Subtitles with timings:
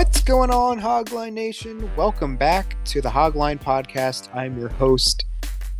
[0.00, 1.94] What's going on, Hogline Nation?
[1.94, 4.34] Welcome back to the Hogline Podcast.
[4.34, 5.26] I'm your host,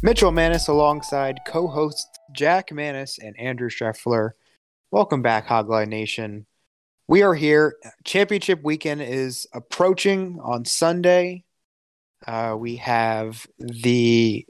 [0.02, 4.32] Mitchell Mannas, alongside co hosts Jack Mannas and Andrew Schreffler.
[4.90, 6.44] Welcome back, Hogline Nation.
[7.08, 7.76] We are here.
[8.04, 11.44] Championship weekend is approaching on Sunday.
[12.26, 14.46] Uh, we have the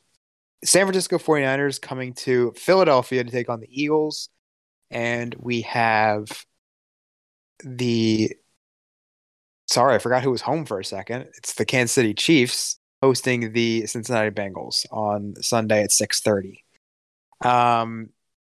[0.64, 4.30] San Francisco 49ers coming to Philadelphia to take on the Eagles.
[4.90, 6.44] And we have
[7.62, 8.32] the
[9.70, 11.28] sorry, I forgot who was home for a second.
[11.36, 16.62] It's the Kansas City Chiefs hosting the Cincinnati Bengals on Sunday at 6:30.
[17.42, 18.10] Um,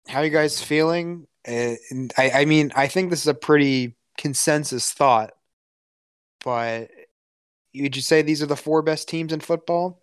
[0.07, 1.27] how are you guys feeling?
[1.47, 1.75] Uh,
[2.17, 5.31] I, I mean, I think this is a pretty consensus thought,
[6.43, 6.89] but
[7.75, 10.01] would you say these are the four best teams in football?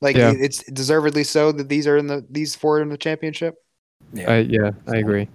[0.00, 0.32] Like Yeah.
[0.36, 3.56] it's deservedly so that these are in the these four in the championship.
[4.16, 5.28] I, yeah, I agree.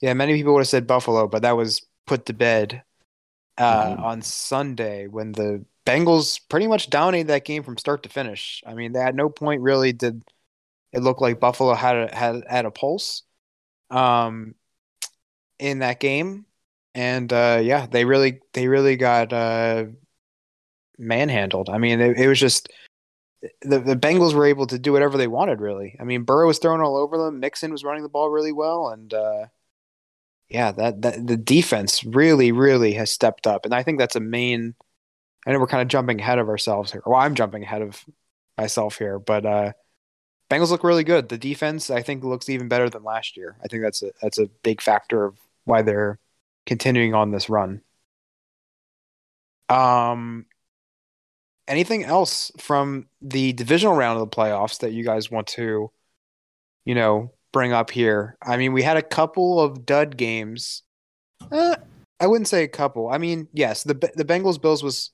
[0.00, 2.82] Yeah, many people would have said Buffalo, but that was put to bed
[3.56, 4.02] uh, Mhm.
[4.02, 8.62] on Sunday when the Bengals pretty much dominated that game from start to finish.
[8.66, 10.24] I mean, they at no point really did
[10.92, 13.22] it look like Buffalo had a, had had a pulse
[13.90, 14.54] um,
[15.58, 16.46] in that game,
[16.94, 19.86] and uh, yeah, they really they really got uh,
[20.98, 21.68] manhandled.
[21.68, 22.68] I mean, it, it was just
[23.62, 25.60] the the Bengals were able to do whatever they wanted.
[25.60, 27.40] Really, I mean, Burrow was throwing all over them.
[27.40, 29.46] Mixon was running the ball really well, and uh,
[30.48, 34.20] yeah, that, that the defense really, really has stepped up, and I think that's a
[34.20, 34.74] main.
[35.46, 37.02] I know we're kind of jumping ahead of ourselves here.
[37.04, 38.02] Well, I'm jumping ahead of
[38.56, 39.72] myself here, but uh,
[40.50, 41.28] Bengals look really good.
[41.28, 43.56] The defense, I think, looks even better than last year.
[43.62, 46.18] I think that's a that's a big factor of why they're
[46.66, 47.82] continuing on this run.
[49.68, 50.46] Um,
[51.66, 55.90] anything else from the divisional round of the playoffs that you guys want to,
[56.84, 58.36] you know, bring up here?
[58.42, 60.82] I mean, we had a couple of dud games.
[61.50, 61.76] Uh,
[62.20, 63.08] I wouldn't say a couple.
[63.08, 65.12] I mean, yes, the the Bengals Bills was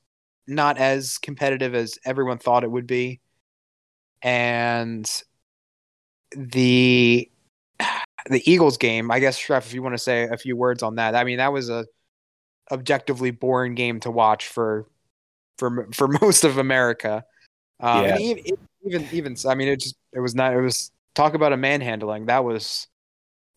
[0.49, 3.21] not as competitive as everyone thought it would be,
[4.23, 5.09] and
[6.34, 7.31] the
[8.28, 9.11] the Eagles game.
[9.11, 11.15] I guess, Schreff, if you want to say a few words on that.
[11.15, 11.84] I mean, that was a
[12.72, 14.87] objectively boring game to watch for
[15.59, 17.22] for for most of America.
[17.81, 18.17] Um, Yeah.
[18.17, 20.55] even, even even I mean, it just it was not.
[20.55, 22.26] It was talk about a manhandling.
[22.26, 22.87] That was,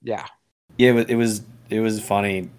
[0.02, 0.26] yeah.
[0.78, 2.50] Yeah, it was, it was it was funny.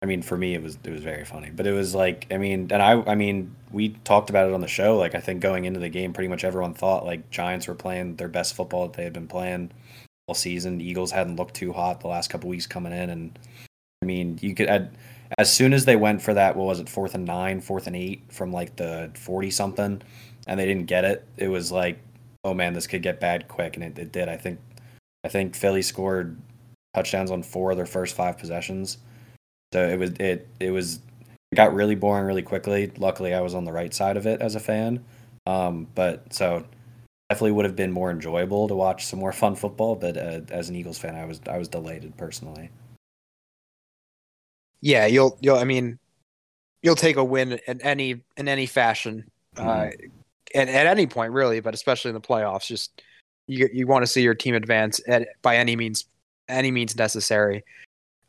[0.00, 1.50] I mean, for me, it was it was very funny.
[1.50, 4.60] But it was like, I mean, and I I mean, we talked about it on
[4.60, 4.96] the show.
[4.96, 8.16] Like, I think going into the game, pretty much everyone thought like Giants were playing
[8.16, 9.72] their best football that they had been playing
[10.28, 10.80] all season.
[10.80, 13.38] Eagles hadn't looked too hot the last couple weeks coming in, and
[14.02, 14.96] I mean, you could add
[15.36, 16.54] as soon as they went for that.
[16.54, 16.88] What was it?
[16.88, 20.00] Fourth and nine, fourth and eight from like the forty something,
[20.46, 21.26] and they didn't get it.
[21.36, 21.98] It was like,
[22.44, 24.28] oh man, this could get bad quick, and it, it did.
[24.28, 24.60] I think
[25.24, 26.36] I think Philly scored
[26.94, 28.98] touchdowns on four of their first five possessions.
[29.72, 31.00] So it was it it was
[31.52, 32.90] it got really boring really quickly.
[32.96, 35.04] Luckily, I was on the right side of it as a fan.
[35.46, 36.64] Um, but so
[37.30, 39.96] definitely would have been more enjoyable to watch some more fun football.
[39.96, 42.70] But uh, as an Eagles fan, I was I was delighted personally.
[44.80, 45.98] Yeah, you'll you'll I mean,
[46.82, 49.24] you'll take a win in any in any fashion,
[49.56, 49.88] uh,
[50.54, 52.66] at at any point really, but especially in the playoffs.
[52.66, 53.02] Just
[53.46, 56.06] you you want to see your team advance at by any means
[56.48, 57.64] any means necessary.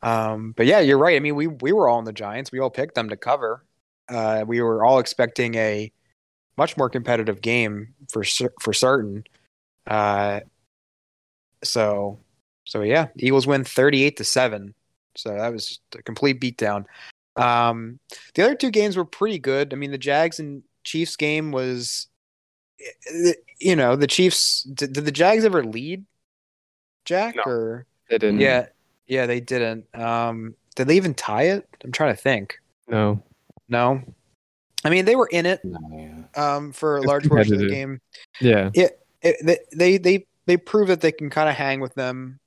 [0.02, 1.16] Um, but yeah, you're right.
[1.16, 2.52] I mean, we we were all in the Giants.
[2.52, 3.64] We all picked them to cover.
[4.08, 5.92] Uh, we were all expecting a
[6.56, 8.24] much more competitive game for
[8.60, 9.24] for certain.
[9.86, 10.40] Uh,
[11.62, 12.18] so
[12.70, 14.74] so yeah, Eagles win 38 to 7.
[15.16, 16.84] So that was just a complete beatdown.
[17.34, 17.98] Um,
[18.34, 19.72] the other two games were pretty good.
[19.72, 22.06] I mean, the Jags and Chiefs game was,
[23.58, 24.62] you know, the Chiefs.
[24.62, 26.04] Did, did the Jags ever lead,
[27.04, 27.36] Jack?
[27.36, 27.42] No.
[27.46, 28.40] Or They didn't.
[28.40, 28.66] yeah,
[29.06, 29.86] yeah, they didn't.
[29.94, 31.68] Um, did they even tie it?
[31.84, 32.58] I'm trying to think.
[32.88, 33.22] No.
[33.68, 34.02] No,
[34.84, 35.60] I mean they were in it
[36.34, 38.00] um, for a It's large portion of the game.
[38.40, 38.70] Yeah.
[38.74, 38.98] It,
[39.72, 42.40] they they they prove that they can kind of hang with them.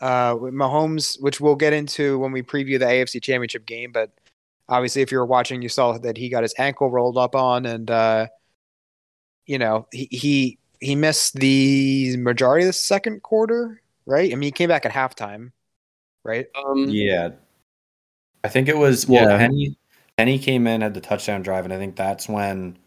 [0.00, 4.12] Uh, with Mahomes, which we'll get into when we preview the AFC Championship game, but
[4.68, 7.66] obviously, if you were watching, you saw that he got his ankle rolled up on,
[7.66, 8.28] and uh,
[9.48, 14.30] you know he he he missed the majority of the second quarter, right?
[14.30, 15.50] I mean, he came back at halftime,
[16.24, 16.46] right?
[16.54, 17.30] Um, Yeah.
[18.44, 19.38] I think it was well Yeah.
[19.38, 19.76] Henne
[20.16, 22.78] Henne came in had the touchdown drive and I think that's when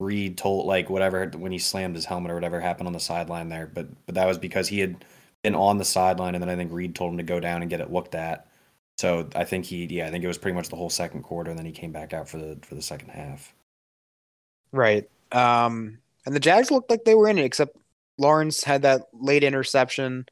[0.00, 3.48] Reid told like whatever when he slammed his helmet or whatever happened on the sideline
[3.48, 3.66] there.
[3.66, 5.04] But but that was because he had
[5.42, 7.70] been on the sideline and then I think Reid told him to go down and
[7.70, 8.46] get it looked at.
[8.98, 11.50] So I think he yeah, I think it was pretty much the whole second quarter
[11.50, 13.54] and then he came back out for the for the second half.
[14.72, 15.08] Right.
[15.32, 17.76] Um, and the Jags looked like they were in it, except
[18.18, 20.26] Lawrence had that late interception.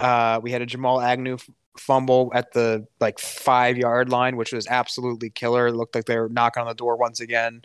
[0.00, 1.38] Uh, we had a Jamal Agnew
[1.78, 5.66] fumble at the like five yard line, which was absolutely killer.
[5.68, 7.62] It looked like they were knocking on the door once again.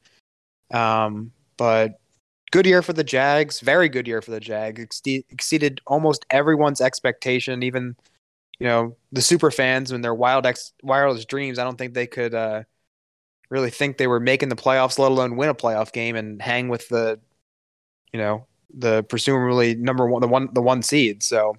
[0.71, 1.99] Um, but
[2.51, 3.59] good year for the Jags.
[3.59, 4.83] Very good year for the Jags.
[4.83, 7.95] Exce- exceeded almost everyone's expectation, even
[8.59, 11.59] you know the super fans when their wild ex- wildest dreams.
[11.59, 12.33] I don't think they could.
[12.33, 12.63] Uh,
[13.51, 16.69] really think they were making the playoffs, let alone win a playoff game and hang
[16.69, 17.19] with the,
[18.11, 21.21] you know, the presumably number one, the one, the one seed.
[21.21, 21.57] So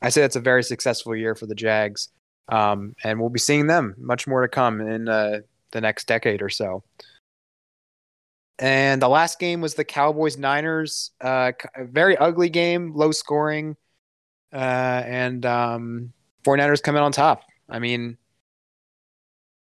[0.00, 2.08] I say that's a very successful year for the Jags,
[2.48, 5.40] um, and we'll be seeing them much more to come in uh,
[5.70, 6.82] the next decade or so.
[8.58, 11.12] And the last game was the Cowboys Niners.
[11.20, 13.76] Uh, very ugly game, low scoring,
[14.52, 16.12] uh, and um,
[16.44, 17.42] 49ers come in on top.
[17.68, 18.16] I mean,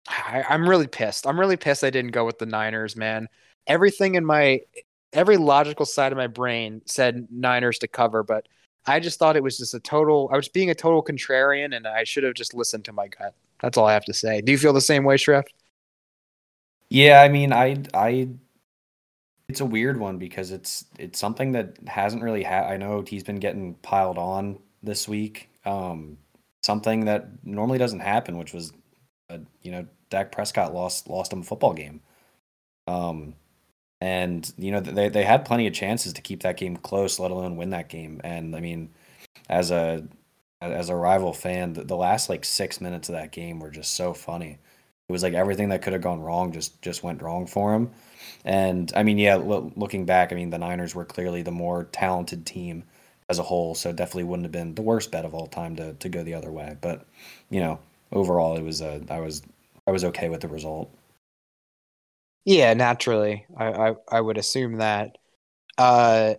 [0.08, 1.28] I, I'm really pissed.
[1.28, 3.28] I'm really pissed I didn't go with the Niners, man.
[3.66, 4.62] Everything in my
[5.14, 8.48] every logical side of my brain said Niners to cover, but
[8.86, 11.88] I just thought it was just a total I was being a total contrarian and
[11.88, 13.34] I should have just listened to my gut.
[13.62, 14.42] That's all I have to say.
[14.42, 15.46] Do you feel the same way, Schreff?
[16.90, 18.30] Yeah, I mean, I I
[19.50, 22.66] it's a weird one because it's it's something that hasn't really had.
[22.66, 25.50] I know he's been getting piled on this week.
[25.66, 26.18] Um,
[26.64, 28.74] something that normally doesn't happen, which was,
[29.30, 32.02] uh, you know, Dak Prescott lost lost him a football game.
[32.88, 33.36] Um,
[34.00, 37.32] and you know they they had plenty of chances to keep that game close, let
[37.32, 38.22] alone win that game.
[38.24, 38.90] And I mean,
[39.50, 40.08] as a
[40.62, 43.94] as a rival fan, the, the last like six minutes of that game were just
[43.94, 44.60] so funny.
[45.10, 47.92] It was like everything that could have gone wrong just just went wrong for him.
[48.46, 51.86] And I mean, yeah, lo- looking back, I mean, the Niners were clearly the more
[51.86, 52.84] talented team
[53.30, 55.94] as a whole, so definitely wouldn't have been the worst bet of all time to
[55.94, 56.78] to go the other way.
[56.82, 57.06] But
[57.50, 57.80] you know,
[58.12, 59.42] overall, it was a I was
[59.88, 60.92] I was okay with the result.
[62.44, 63.46] Yeah, naturally.
[63.58, 65.18] I, I, I would assume that.
[65.78, 66.36] Uh,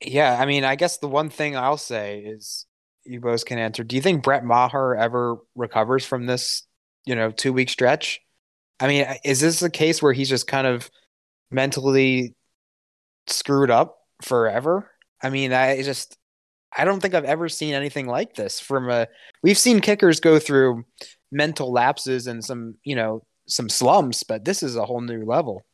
[0.00, 2.66] yeah, I mean, I guess the one thing I'll say is
[3.04, 3.84] you both can answer.
[3.84, 6.62] Do you think Brett Maher ever recovers from this,
[7.04, 8.20] you know, two week stretch?
[8.80, 10.90] I mean, is this a case where he's just kind of
[11.50, 12.34] mentally
[13.26, 14.90] screwed up forever?
[15.22, 16.16] I mean, I just
[16.76, 19.06] I don't think I've ever seen anything like this from a
[19.42, 20.84] we've seen kickers go through
[21.30, 25.64] mental lapses and some, you know, some slumps, but this is a whole new level.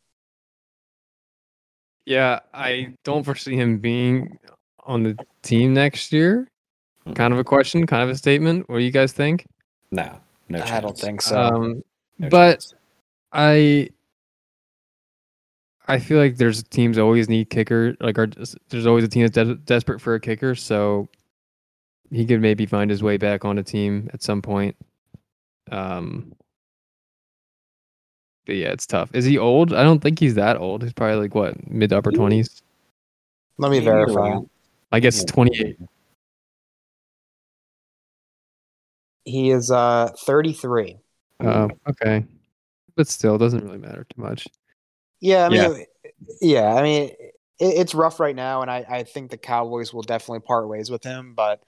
[2.07, 4.39] Yeah, I don't foresee him being
[4.85, 6.49] on the team next year.
[7.15, 8.69] Kind of a question, kind of a statement.
[8.69, 9.47] What do you guys think?
[9.91, 11.39] No, no, I don't think so.
[11.39, 11.83] Um,
[12.19, 12.75] No but chance.
[13.33, 13.91] I
[15.89, 17.97] I feel like there's teams always need kicker.
[18.01, 18.29] Like, are
[18.69, 20.55] there's always a team that's de- desperate for a kicker.
[20.55, 21.09] So
[22.11, 24.77] he could maybe find his way back on a team at some point.
[25.71, 26.33] Um,
[28.47, 29.11] but yeah, it's tough.
[29.15, 29.73] Is he old?
[29.73, 30.83] I don't think he's that old.
[30.83, 32.63] He's probably like what mid to upper twenties.
[33.59, 34.39] Let me verify.
[34.93, 35.77] I guess 28.
[39.25, 40.97] He is uh 33.
[41.41, 42.25] Um, okay,
[42.97, 44.47] but still, doesn't really matter too much.
[45.21, 45.79] Yeah, I mean, Yeah.
[46.41, 50.03] yeah, I mean, it, it's rough right now, and I, I think the Cowboys will
[50.03, 51.35] definitely part ways with him.
[51.35, 51.63] But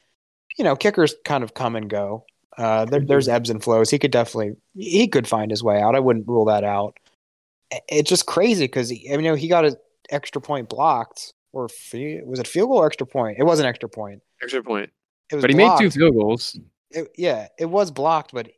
[0.59, 2.25] you know, kickers kind of come and go.
[2.59, 3.91] Uh, there, there's ebbs and flows.
[3.91, 5.95] He could definitely he could find his way out.
[5.95, 6.99] I wouldn't rule that out.
[7.89, 9.77] It's just crazy because I mean, you know, he got an
[10.11, 13.39] extra point blocked, or fe- was it field goal or extra point?
[13.39, 14.23] It was an extra point.
[14.43, 14.91] Extra point.
[15.31, 15.81] It was But he blocked.
[15.83, 16.59] made two field goals.
[16.91, 18.49] It, yeah, it was blocked, but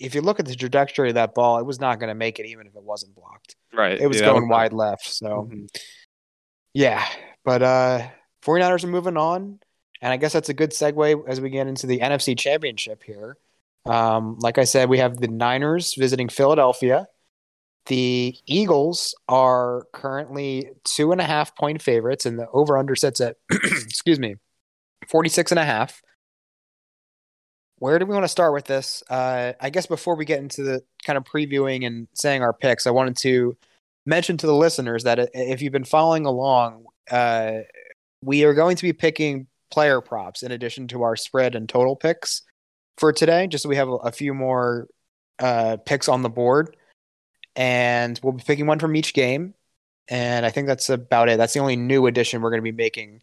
[0.00, 2.38] if you look at the trajectory of that ball, it was not going to make
[2.40, 3.54] it, even if it wasn't blocked.
[3.72, 4.00] Right.
[4.00, 5.06] It was yeah, going was- wide left.
[5.06, 5.48] So.
[5.50, 5.68] Mhm.
[6.74, 7.04] Yeah,
[7.44, 8.08] but uh
[8.42, 9.58] 49ers are moving on,
[10.00, 13.36] and I guess that's a good segue as we get into the NFC Championship here.
[13.86, 17.06] Um, like I said, we have the Niners visiting Philadelphia.
[17.86, 23.20] the Eagles are currently two and a half point favorites, and the over under sets
[23.20, 24.36] at, excuse me,
[25.08, 26.02] 46 and a half.
[27.80, 29.02] Where do we want to start with this?
[29.08, 32.86] Uh, I guess before we get into the kind of previewing and saying our picks,
[32.86, 33.56] I wanted to
[34.04, 37.60] mention to the listeners that if you've been following along, uh,
[38.22, 41.96] we are going to be picking player props in addition to our spread and total
[41.96, 42.42] picks
[42.98, 44.86] for today, just so we have a, few more
[45.38, 46.76] uh, picks on the board.
[47.56, 49.54] And we'll be picking one from each game.
[50.06, 51.38] And I think that's about it.
[51.38, 53.22] That's the only new addition we're going to be making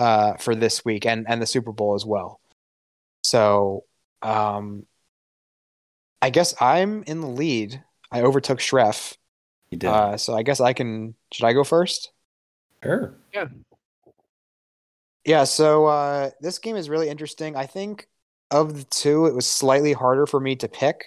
[0.00, 2.40] uh, for this week and, and the Super Bowl as well.
[3.24, 3.84] So
[4.22, 4.86] um,
[6.22, 7.82] I guess I'm in the lead.
[8.12, 9.16] I overtook Schreff.
[9.70, 9.88] You did.
[9.88, 11.14] Uh, so I guess I can.
[11.32, 12.12] Should I go first?
[12.82, 13.14] sure.
[13.32, 13.46] Yeah,
[15.24, 15.44] Yeah.
[15.44, 17.56] so uh, this game is really interesting.
[17.56, 18.06] I think
[18.50, 21.06] of the two, it was slightly harder for me to pick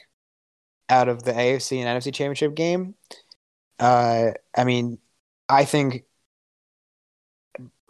[0.89, 2.95] out of the AFC and NFC championship game.
[3.79, 4.97] Uh, I mean,
[5.47, 6.03] I think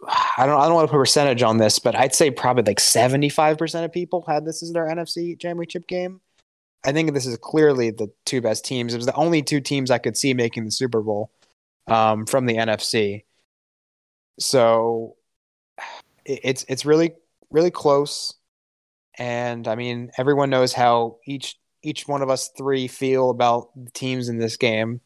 [0.06, 2.62] I don't I don't want to put a percentage on this, but I'd say probably
[2.64, 6.20] like seventy five percent of people had this as their NFC championship game.
[6.84, 8.94] I think this is clearly the two best teams.
[8.94, 11.32] It was the only two teams I could see making the Super Bowl
[11.88, 13.24] um, from the NFC.
[14.38, 15.16] So
[16.24, 17.12] it- it's it's really
[17.50, 18.34] really close,
[19.18, 23.90] and I mean everyone knows how each each one of us three feel about the
[23.90, 25.00] teams in this game.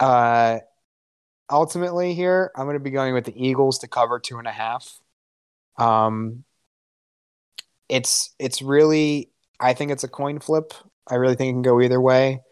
[0.00, 0.58] uh,
[1.50, 4.52] ultimately, here I'm going to be going with the Eagles to cover two and a
[4.52, 4.98] half.
[5.78, 6.44] Um,
[7.88, 10.72] it's it's really I think it's a coin flip.
[11.08, 12.42] I really think it can go either way.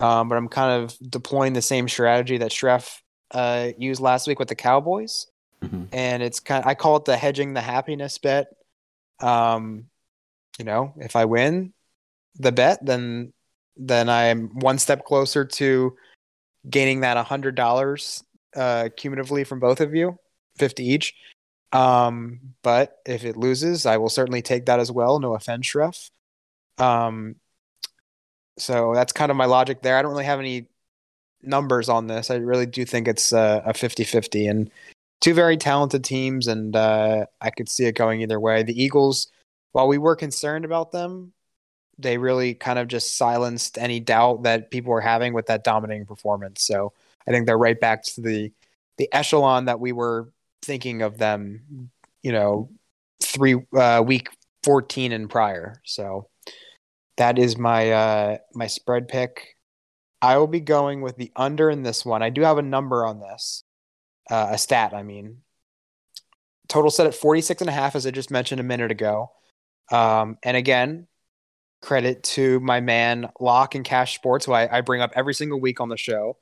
[0.00, 4.38] Um, but I'm kind of deploying the same strategy that Schreff uh, used last week
[4.38, 5.26] with the Cowboys
[5.62, 5.88] Mhm.
[5.92, 8.48] and it's kind of, I call it the hedging the happiness bet.
[9.20, 9.86] Um,
[10.58, 11.72] you know, if I win
[12.36, 13.32] the bet, then
[13.76, 15.96] then I'm one step closer to
[16.68, 18.22] gaining that hundred dollars
[18.54, 20.18] uh, cumulatively from both of you,
[20.56, 21.14] fifty each.
[21.72, 25.18] Um, but if it loses, I will certainly take that as well.
[25.18, 26.10] No offense, Schreff.
[26.78, 27.36] Um,
[28.58, 29.96] so that's kind of my logic there.
[29.96, 30.68] I don't really have any
[31.42, 32.30] numbers on this.
[32.30, 34.70] I really do think it's uh, a 50-50 and
[35.20, 38.62] two very talented teams, and uh, I could see it going either way.
[38.62, 39.28] The Eagles,
[39.72, 41.32] while we were concerned about them,
[41.98, 46.06] they really kind of just silenced any doubt that people were having with that dominating
[46.06, 46.62] performance.
[46.62, 46.92] So
[47.26, 48.52] I think they're right back to the
[48.98, 50.30] the echelon that we were
[50.62, 51.90] thinking of them,
[52.22, 52.70] you know,
[53.22, 54.28] three uh, week
[54.62, 55.80] fourteen and prior.
[55.84, 56.28] So
[57.16, 59.56] that is my uh, my spread pick.
[60.22, 62.22] I will be going with the under in this one.
[62.22, 63.64] I do have a number on this
[64.30, 65.38] uh, a stat, I mean.
[66.68, 69.30] Total set at 46 and a half, as I just mentioned a minute ago.
[69.92, 71.06] Um, and again,
[71.82, 75.60] credit to my man Lock and Cash Sports, who I, I bring up every single
[75.60, 76.38] week on the show.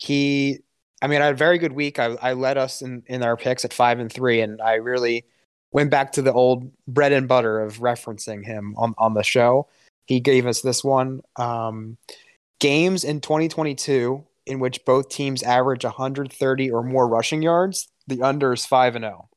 [0.00, 0.58] He,
[1.02, 1.98] I mean, I had a very good week.
[1.98, 5.26] I, I led us in, in our picks at five and three, and I really
[5.72, 9.68] went back to the old bread and butter of referencing him on, on the show.
[10.06, 11.20] He gave us this one.
[11.36, 11.96] Um,
[12.58, 18.52] games in 2022 in which both teams average 130 or more rushing yards, the under
[18.52, 19.28] is 5 and 0.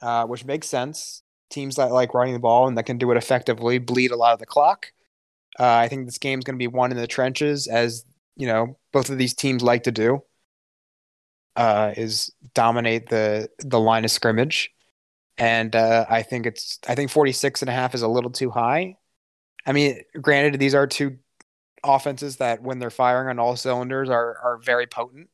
[0.00, 1.22] Uh, which makes sense.
[1.50, 4.32] Teams that like running the ball and that can do it effectively bleed a lot
[4.32, 4.92] of the clock.
[5.58, 8.04] Uh, I think this game's going to be won in the trenches, as
[8.36, 10.22] you know both of these teams like to do.
[11.56, 14.70] Uh, is dominate the the line of scrimmage,
[15.38, 18.50] and uh, I think it's I think 46 and a half is a little too
[18.50, 18.96] high.
[19.66, 21.18] I mean, granted, these are two
[21.82, 25.30] offenses that when they're firing on all cylinders are are very potent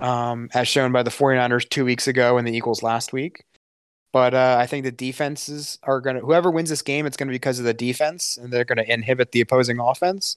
[0.00, 3.44] um, as shown by the 49ers two weeks ago and the Eagles last week.
[4.12, 7.26] But uh, I think the defenses are going to, whoever wins this game, it's going
[7.26, 10.36] to be because of the defense and they're going to inhibit the opposing offense.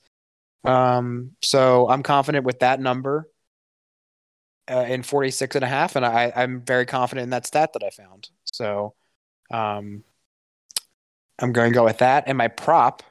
[0.64, 3.30] Um, so I'm confident with that number
[4.70, 5.96] uh, in 46 and a half.
[5.96, 8.30] And I, I'm very confident in that stat that I found.
[8.46, 8.94] So
[9.52, 10.04] um,
[11.40, 12.26] I'm going to go with that.
[12.28, 13.04] And my prop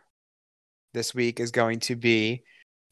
[0.93, 2.43] this week is going to be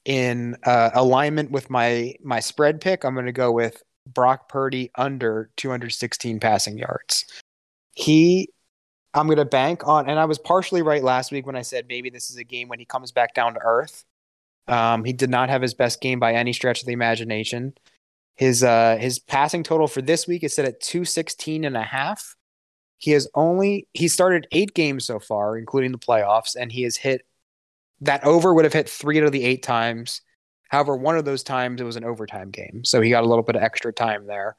[0.05, 3.05] in uh, alignment with my my spread pick.
[3.05, 7.25] I'm going to go with Brock Purdy under 216 passing yards.
[7.93, 8.51] He,
[9.15, 11.87] I'm going to bank on, and I was partially right last week when I said
[11.89, 14.05] maybe this is a game when he comes back down to earth.
[14.67, 17.75] Um, he did not have his best game by any stretch of the imagination.
[18.37, 22.37] His uh, his passing total for this week is set at 216 and a half.
[22.99, 26.97] He has only he started eight games so far, including the playoffs, and he has
[26.97, 27.27] hit
[28.01, 30.21] that over would have hit three out of the eight times.
[30.69, 33.45] However, one of those times it was an overtime game, so he got a little
[33.45, 34.57] bit of extra time there.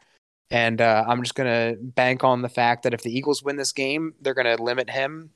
[0.52, 3.72] And uh, I'm just gonna bank on the fact that if the Eagles win this
[3.74, 5.32] game, they're gonna limit him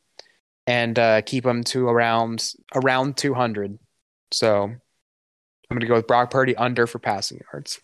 [0.67, 3.79] and uh, keep him to around around 200.
[4.31, 4.79] So I'm
[5.69, 7.79] going to go with Brock Purdy under for passing yards.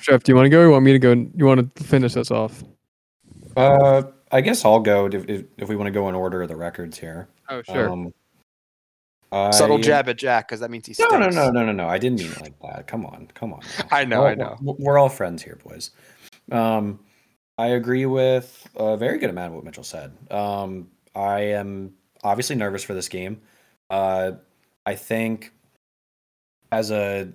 [0.00, 1.12] Jeff, do you want to go or you want me to go?
[1.12, 2.64] You want to finish us off?
[3.56, 6.48] Uh, I guess I'll go if, if, if we want to go in order of
[6.48, 7.28] the records here.
[7.48, 7.88] Oh, sure.
[7.90, 8.12] Um,
[9.52, 11.88] Subtle I- jab at Jack because that means he's No, no, no, no, no, no.
[11.88, 12.86] I didn't mean it like that.
[12.88, 13.60] Come on, come on.
[13.92, 14.56] I know, We're- I know.
[14.60, 15.90] We're, we're all friends here, boys.
[16.50, 16.98] Um,
[17.58, 20.12] I agree with a very good amount of what Mitchell said.
[20.32, 21.92] Um, I am
[22.24, 23.40] obviously nervous for this game.
[23.88, 24.32] Uh,
[24.86, 25.52] I think
[26.72, 27.28] as a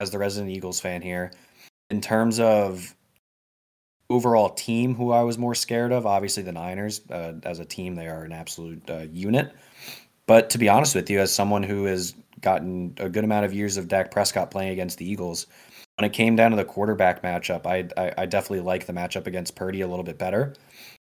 [0.00, 1.32] as the resident Eagles fan here,
[1.90, 2.94] in terms of
[4.08, 7.00] overall team, who I was more scared of, obviously the Niners.
[7.10, 9.52] Uh, as a team, they are an absolute uh, unit.
[10.26, 13.52] But to be honest with you, as someone who has gotten a good amount of
[13.52, 15.46] years of Dak Prescott playing against the Eagles,
[15.98, 19.26] when it came down to the quarterback matchup, I I, I definitely like the matchup
[19.26, 20.54] against Purdy a little bit better.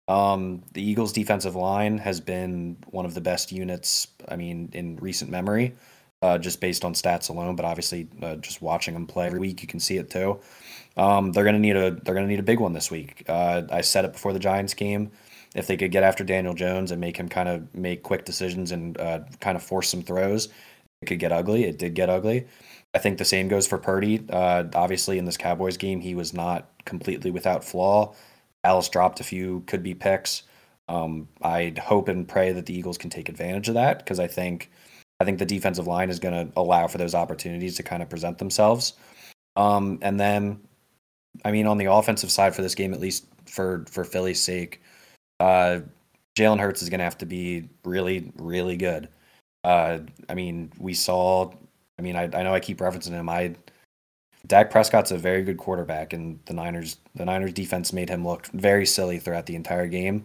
[0.09, 4.97] Um, the Eagles' defensive line has been one of the best units, I mean, in
[4.97, 5.75] recent memory,
[6.23, 7.57] uh, just based on stats alone.
[7.57, 10.41] But obviously, uh, just watching them play every week, you can see it too.
[10.97, 13.25] Um, they're gonna need a they're gonna need a big one this week.
[13.29, 15.11] Uh, I said it before the Giants game.
[15.55, 18.73] If they could get after Daniel Jones and make him kind of make quick decisions
[18.73, 20.49] and uh, kind of force some throws,
[21.03, 21.65] it could get ugly.
[21.65, 22.47] It did get ugly.
[22.95, 24.25] I think the same goes for Purdy.
[24.31, 28.15] Uh, obviously, in this Cowboys game, he was not completely without flaw.
[28.65, 30.45] Dallas dropped a few could be picks.
[30.89, 34.27] Um, I'd hope and pray that the Eagles can take advantage of that because I
[34.27, 34.71] think
[35.21, 38.11] I think the defensive line is going to allow for those opportunities to kind of
[38.11, 38.95] present themselves.
[39.55, 40.61] Um, and then,
[41.45, 44.83] I mean, on the offensive side for this game, at least for for Philly's sake,
[45.41, 45.81] uh,
[46.37, 49.09] Jalen Hurts is going to have to be really, really good.
[49.65, 51.53] Uh, I mean, we saw.
[51.99, 53.29] I mean, I, I know I keep referencing him.
[53.29, 53.55] I
[54.47, 58.47] Dak Prescott's a very good quarterback, and the Niners the Niners defense made him look
[58.49, 60.25] very silly throughout the entire game.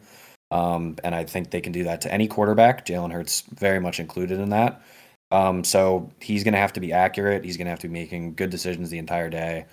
[0.49, 2.85] Um, and I think they can do that to any quarterback.
[2.85, 4.81] Jalen Hurts very much included in that.
[5.29, 7.43] Um, so he's going to have to be accurate.
[7.43, 9.65] He's going to have to be making good decisions the entire day,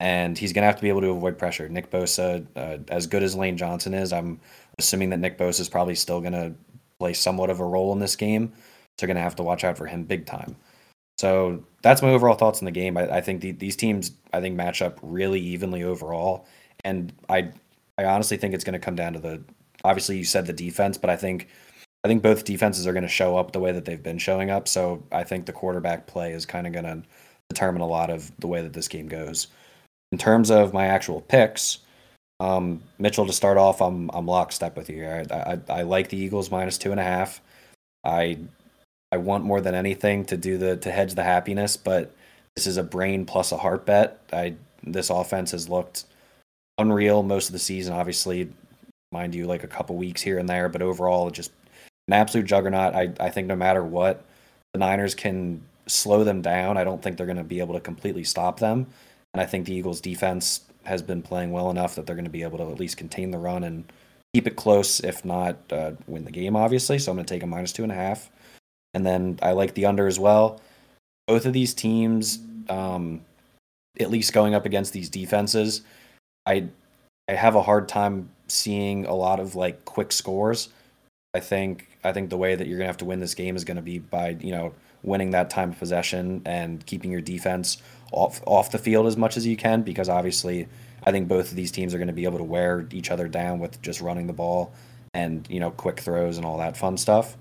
[0.00, 1.68] and he's going to have to be able to avoid pressure.
[1.68, 4.40] Nick Bosa, uh, as good as Lane Johnson is, I'm
[4.78, 6.54] assuming that Nick Bosa is probably still going to
[6.98, 8.52] play somewhat of a role in this game.
[8.98, 10.56] So going to have to watch out for him big time.
[11.18, 12.96] So that's my overall thoughts on the game.
[12.96, 16.46] I, I think the, these teams, I think, match up really evenly overall,
[16.84, 17.52] and I,
[17.98, 19.42] I honestly think it's going to come down to the.
[19.84, 21.48] Obviously, you said the defense, but I think,
[22.04, 24.50] I think both defenses are going to show up the way that they've been showing
[24.50, 24.66] up.
[24.66, 27.02] So I think the quarterback play is kind of going to
[27.48, 29.46] determine a lot of the way that this game goes.
[30.12, 31.78] In terms of my actual picks,
[32.40, 35.06] um, Mitchell to start off, I'm I'm lockstep with you.
[35.06, 37.40] I, I I like the Eagles minus two and a half.
[38.04, 38.38] I
[39.12, 42.12] I want more than anything to do the to hedge the happiness, but
[42.54, 44.18] this is a brain plus a heart bet.
[44.32, 46.04] I this offense has looked
[46.78, 47.94] unreal most of the season.
[47.94, 48.50] Obviously,
[49.12, 51.52] mind you, like a couple weeks here and there, but overall, just
[52.08, 52.94] an absolute juggernaut.
[52.94, 54.24] I I think no matter what,
[54.72, 56.76] the Niners can slow them down.
[56.76, 58.86] I don't think they're going to be able to completely stop them,
[59.32, 62.30] and I think the Eagles' defense has been playing well enough that they're going to
[62.30, 63.84] be able to at least contain the run and
[64.32, 66.56] keep it close, if not uh, win the game.
[66.56, 68.30] Obviously, so I'm going to take a minus two and a half.
[68.96, 70.58] And then I like the under as well.
[71.26, 72.38] Both of these teams,
[72.70, 73.20] um,
[74.00, 75.82] at least going up against these defenses,
[76.46, 76.68] I
[77.28, 80.70] I have a hard time seeing a lot of like quick scores.
[81.34, 83.64] I think I think the way that you're gonna have to win this game is
[83.64, 87.82] gonna be by you know winning that time of possession and keeping your defense
[88.12, 90.68] off off the field as much as you can because obviously
[91.04, 93.28] I think both of these teams are going to be able to wear each other
[93.28, 94.72] down with just running the ball
[95.12, 97.36] and you know quick throws and all that fun stuff.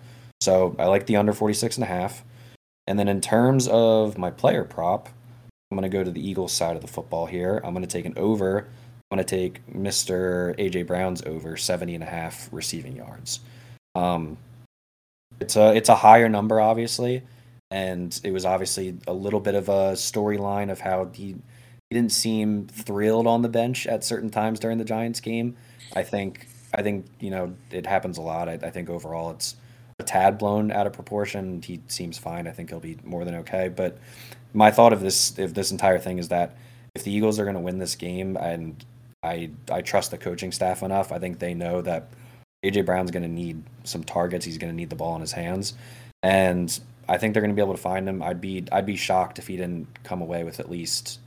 [0.46, 2.24] So I like the under 46 and a half.
[2.86, 5.10] And then in terms of my player prop,
[5.72, 7.60] I'm going to go to the Eagles side of the football here.
[7.64, 8.60] I'm going to take an over.
[8.60, 10.56] I'm going to take Mr.
[10.60, 13.40] AJ Brown's over 70 and a half receiving yards.
[13.96, 14.38] Um,
[15.40, 17.24] it's a it's a higher number obviously,
[17.72, 21.36] and it was obviously a little bit of a storyline of how he
[21.90, 25.58] he didn't seem thrilled on the bench at certain times during the Giants game.
[25.96, 28.48] I think I think you know it happens a lot.
[28.48, 29.56] I, I think overall it's
[30.00, 31.62] a tad blown out of proportion.
[31.62, 32.48] He seems fine.
[32.48, 33.70] I think he'll be more than okay.
[33.70, 33.98] But
[34.54, 36.58] my thought of this, if this entire thing is that
[36.94, 38.84] if the Eagles are going to win this game, and
[39.24, 42.10] I I trust the coaching staff enough, I think they know that
[42.64, 44.46] AJ Brown's going to need some targets.
[44.46, 45.74] He's going to need the ball in his hands,
[46.24, 46.78] and
[47.08, 48.22] I think they're going to be able to find him.
[48.22, 51.20] I'd be I'd be shocked if he didn't come away with at least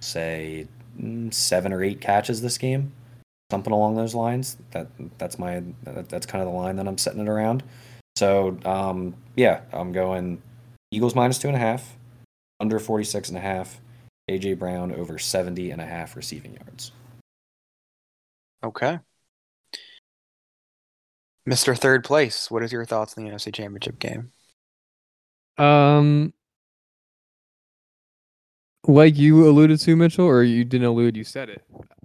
[0.00, 0.66] say
[1.00, 2.92] mm, seven or eight catches this game
[3.50, 4.56] something along those lines.
[4.72, 7.62] That that's my that, that's kind of the line that I'm setting it around.
[8.16, 10.42] So um, yeah, I'm going
[10.90, 11.96] Eagles minus two and a half,
[12.60, 13.80] under 46 and a half,
[14.30, 16.92] AJ Brown over 70 and a half receiving yards.
[18.62, 18.98] Okay.
[21.48, 21.76] Mr.
[21.76, 24.32] Third Place, what is your thoughts on the NFC Championship game?
[25.58, 26.32] Um,
[28.86, 31.62] like you alluded to, Mitchell, or you didn't allude, you said it.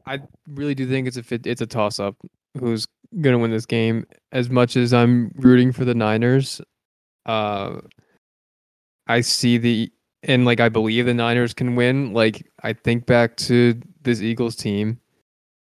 [0.10, 2.16] I really do think it's a fit, it's a toss up.
[2.60, 2.88] Who's
[3.22, 4.08] gonna win this game?
[4.32, 6.60] As much as I'm rooting for the Niners,
[7.28, 7.80] uh,
[9.06, 9.92] I see the
[10.24, 12.12] and like I believe the Niners can win.
[12.12, 15.00] Like I think back to this Eagles team,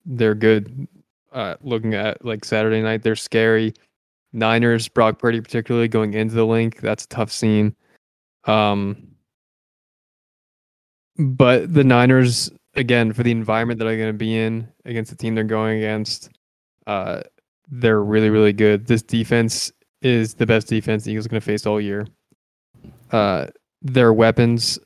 [0.07, 0.87] they're good.
[1.33, 3.75] Uh, looking at like Saturday night, they're scary.
[4.33, 7.75] Niners, Brock Purdy, particularly going into the Linc, that's a tough scene.
[8.45, 9.09] Um,
[11.19, 15.17] but the Niners, again, for the environment that they're going to be in against the
[15.17, 16.31] team they're going against,
[16.87, 17.21] uh,
[17.71, 18.87] they're really, really good.
[18.87, 22.07] This defense is the best defense the Eagles are going to face all year.
[23.11, 23.49] Uh,
[23.83, 24.79] their weapons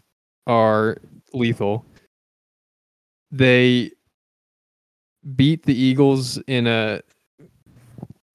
[0.46, 0.96] are
[1.32, 1.84] lethal.
[3.30, 3.92] They
[5.36, 7.02] beat the Eagles in a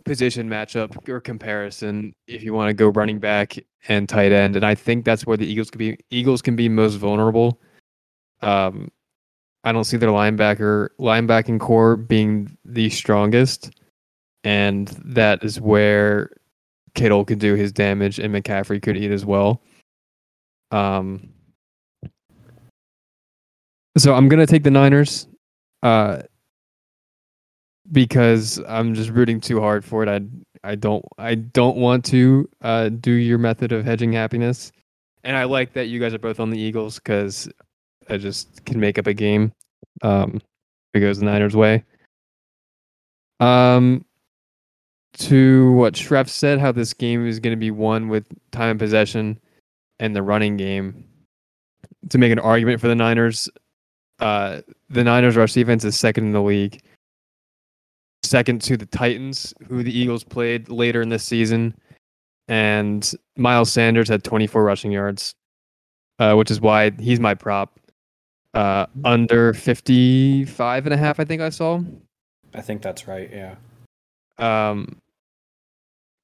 [0.06, 3.58] position matchup or comparison if you want to go running back
[3.89, 6.70] and tight end and I think that's where the Eagles can be Eagles can be
[6.70, 7.60] most vulnerable.
[8.41, 8.89] Um
[9.67, 13.71] I don't see their linebacker linebacking core being the strongest
[14.43, 16.32] and that is where
[16.95, 19.62] Kittle could do his damage and McCaffrey could eat as well.
[20.71, 21.30] Um
[23.97, 25.27] so I'm to take the Niners.
[25.84, 26.21] Uh
[27.91, 30.08] because I'm just rooting too hard for it.
[30.08, 30.21] I
[30.63, 34.71] I don't I don't want to uh, do your method of hedging happiness,
[35.23, 37.49] and I like that you guys are both on the Eagles because
[38.10, 39.52] I just can make up a game
[40.02, 40.41] um, if
[40.96, 41.84] it goes the Niners' way.
[43.39, 44.06] Um,
[45.20, 48.80] to what Schreff said, how this game is going to be won with time and
[48.80, 49.39] possession
[50.00, 51.04] and the running game.
[52.10, 53.50] To make an argument for the Niners,
[54.20, 56.82] uh, the Niners' rush defense is second in the league
[58.28, 61.76] second to the Titans, who the Eagles played later in this season.
[62.48, 65.34] And Miles Sanders had 24 rushing yards,
[66.20, 67.80] uh, which is why he's my prop.
[68.58, 71.80] Uh, under 55 and a half, I think I saw.
[72.56, 73.30] I think that's right.
[73.32, 73.54] Yeah.
[74.39, 75.00] Um,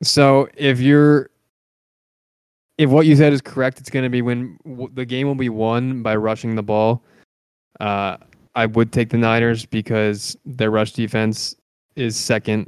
[0.01, 1.29] so if you're,
[2.79, 5.35] if what you said is correct, it's going to be when w- the game will
[5.35, 7.03] be won by rushing the ball.
[7.79, 8.17] Uh,
[8.55, 11.55] I would take the Niners because their rush defense
[11.95, 12.67] is second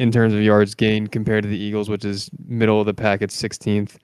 [0.00, 3.22] in terms of yards gained compared to the Eagles, which is middle of the pack
[3.22, 3.98] at 16th.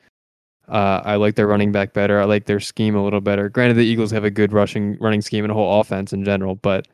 [0.68, 2.20] Uh, I like their running back better.
[2.20, 3.48] I like their scheme a little better.
[3.48, 6.56] Granted, the Eagles have a good rushing running scheme and a whole offense in general,
[6.56, 6.88] but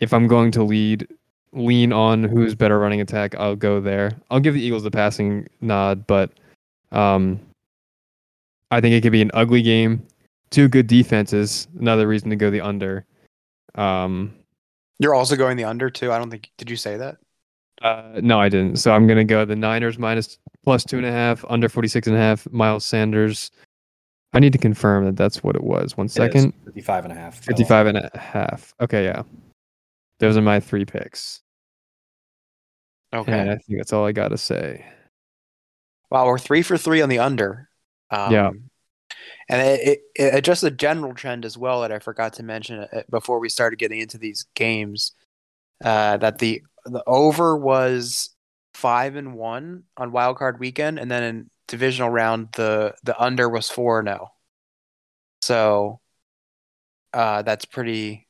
[0.00, 1.06] if I'm going to lead
[1.52, 4.12] lean on who's better running attack, I'll go there.
[4.30, 6.30] I'll give the Eagles the passing nod, but
[6.92, 7.38] um,
[8.70, 10.06] I think it could be an ugly game.
[10.50, 13.04] Two good defenses, another reason to go the under.
[13.74, 14.34] Um,
[14.98, 16.12] You're also going the under too.
[16.12, 16.50] I don't think.
[16.56, 17.18] Did you say that?
[17.82, 18.76] Uh, no, I didn't.
[18.76, 22.16] So I'm gonna go the Niners minus plus two and a half, under 46 and
[22.16, 22.50] a half.
[22.50, 23.50] Miles Sanders.
[24.32, 25.96] I need to confirm that that's what it was.
[25.96, 26.54] One It is second.
[26.64, 27.44] 55 and a half.
[27.44, 28.74] 55 and a half.
[28.80, 29.24] Okay, yeah.
[30.20, 31.42] Those are my three picks.
[33.12, 33.32] Okay.
[33.32, 34.86] And I think that's all I got to say.
[36.10, 37.68] Wow, we're three for three on the under.
[38.10, 38.50] Um, Yeah.
[39.50, 42.80] And it, it, it just a general trend as well that I forgot to mention
[42.80, 45.12] uh, before we started getting into these games.
[45.84, 48.30] Uh, that the the over was
[48.74, 53.48] five and one on wild card weekend, and then in divisional round the the under
[53.48, 54.32] was four and zero.
[55.42, 56.00] So,
[57.12, 58.28] uh, that's pretty.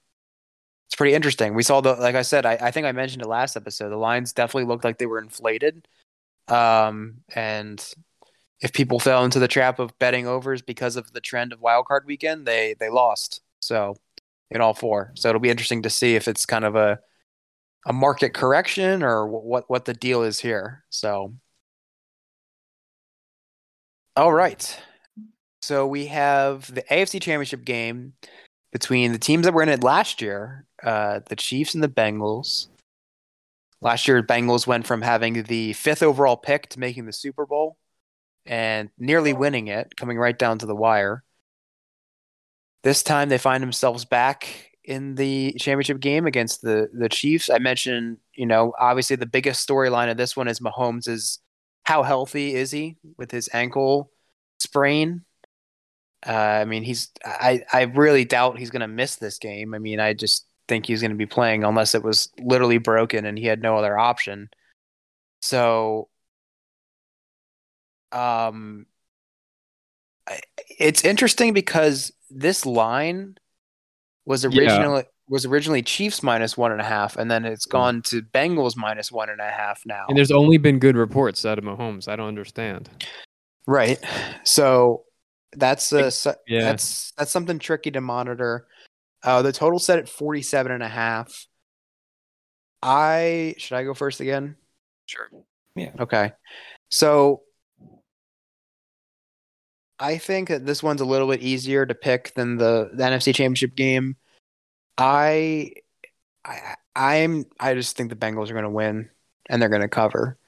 [0.88, 1.54] It's pretty interesting.
[1.54, 2.46] We saw the like I said.
[2.46, 3.90] I, I think I mentioned it last episode.
[3.90, 5.88] The lines definitely looked like they were inflated.
[6.48, 7.84] Um, and
[8.60, 12.04] if people fell into the trap of betting overs because of the trend of wildcard
[12.06, 13.40] weekend, they they lost.
[13.60, 13.96] So
[14.50, 15.12] in all four.
[15.14, 17.00] So it'll be interesting to see if it's kind of a
[17.86, 20.84] a market correction or what what the deal is here.
[20.90, 21.34] So
[24.16, 24.78] all right.
[25.62, 28.14] So we have the AFC Championship game
[28.72, 32.68] between the teams that were in it last year, uh, the Chiefs and the Bengals.
[33.80, 37.76] Last year, Bengals went from having the fifth overall pick to making the Super Bowl
[38.46, 41.22] and nearly winning it, coming right down to the wire.
[42.82, 47.50] This time, they find themselves back in the championship game against the the Chiefs.
[47.50, 51.40] I mentioned, you know, obviously the biggest storyline of this one is Mahomes is
[51.84, 54.10] how healthy is he with his ankle
[54.58, 55.22] sprain?
[56.26, 59.74] Uh, I mean, he's I I really doubt he's going to miss this game.
[59.74, 63.26] I mean, I just think he's going to be playing unless it was literally broken
[63.26, 64.50] and he had no other option.
[65.40, 66.08] So
[68.12, 68.86] um
[70.78, 73.36] it's interesting because this line
[74.24, 74.50] was Yeah.
[74.60, 78.76] originally was originally Chiefs minus one and a half, and then it's gone to Bengals
[78.76, 80.04] minus one and a half now.
[80.08, 82.06] And there's only been good reports out of Mahomes.
[82.08, 82.90] I don't understand.
[83.66, 83.98] Right.
[84.44, 85.04] So
[85.52, 86.10] that's a
[86.46, 86.62] Yeah.
[86.64, 88.66] that's that's something tricky to monitor.
[89.22, 91.46] Uh, the total set at 47 and a half.
[92.82, 94.56] I should I go first again?
[95.06, 95.28] Sure.
[95.76, 95.92] Yeah.
[96.00, 96.32] Okay.
[96.90, 97.42] So
[100.02, 103.32] I think that this one's a little bit easier to pick than the, the NFC
[103.32, 104.16] Championship game.
[104.98, 105.74] I
[106.44, 109.10] I I'm I just think the Bengals are going to win
[109.48, 110.38] and they're going to cover.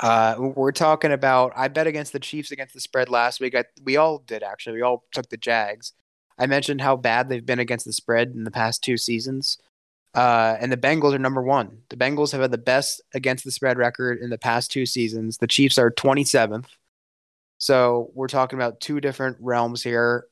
[0.00, 3.54] Uh, we're talking about I bet against the Chiefs against the spread last week.
[3.54, 4.76] I, we all did actually.
[4.76, 5.92] We all took the Jags.
[6.38, 9.58] I mentioned how bad they've been against the spread in the past two seasons.
[10.14, 11.82] Uh, and the Bengals are number one.
[11.90, 15.36] The Bengals have had the best against the spread record in the past two seasons.
[15.36, 16.64] The Chiefs are 27th.
[17.58, 20.26] So we're talking about two different realms here.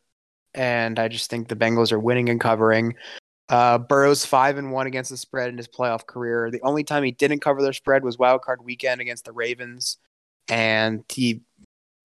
[0.55, 2.95] And I just think the Bengals are winning and covering.
[3.49, 6.51] Uh, Burrow's five and one against the spread in his playoff career.
[6.51, 9.99] The only time he didn't cover their spread was wild card weekend against the Ravens,
[10.49, 11.43] and he,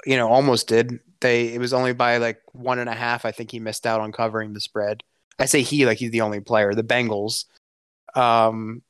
[0.05, 0.99] you know, almost did.
[1.21, 3.23] They it was only by like one and a half.
[3.23, 5.03] I think he missed out on covering the spread.
[5.37, 6.73] I say he like he's the only player.
[6.73, 7.45] The Bengals,
[8.15, 8.81] um,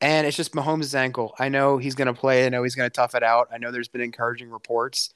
[0.00, 1.34] and it's just Mahomes' ankle.
[1.38, 2.46] I know he's going to play.
[2.46, 3.48] I know he's going to tough it out.
[3.52, 5.12] I know there's been encouraging reports,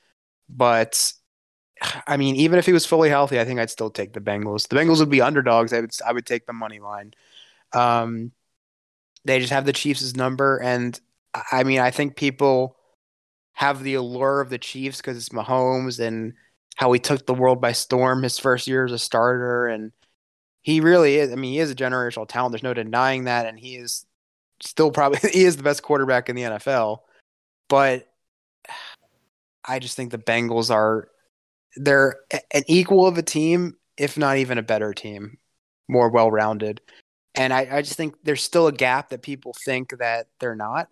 [0.48, 1.12] but
[2.06, 4.68] I mean, even if he was fully healthy, I think I'd still take the Bengals.
[4.68, 5.72] The Bengals would be underdogs.
[5.72, 7.12] I would I would take the money line.
[7.72, 8.32] Um,
[9.24, 10.98] they just have the Chiefs' number, and
[11.50, 12.76] I mean, I think people
[13.54, 16.34] have the allure of the Chiefs because it's Mahomes and
[16.76, 19.92] how he took the world by storm his first year as a starter, and
[20.62, 21.32] he really is.
[21.32, 22.52] I mean, he is a generational talent.
[22.52, 24.06] There's no denying that, and he is
[24.60, 26.98] still probably he is the best quarterback in the NFL.
[27.68, 28.08] But
[29.64, 31.08] I just think the Bengals are
[31.76, 32.16] they're
[32.52, 35.38] an equal of a team, if not even a better team,
[35.88, 36.80] more well rounded.
[37.34, 40.88] And I, I just think there's still a gap that people think that they're not.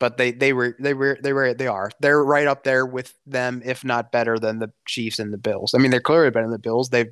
[0.00, 1.90] But they, they were they were they were they are.
[2.00, 5.72] They're right up there with them, if not better than the Chiefs and the Bills.
[5.72, 6.88] I mean, they're clearly better than the Bills.
[6.88, 7.10] They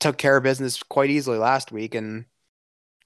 [0.00, 2.24] took care of business quite easily last week, and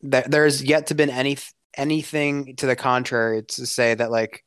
[0.08, 1.36] th- there's yet to been any
[1.76, 4.44] anything to the contrary to say that like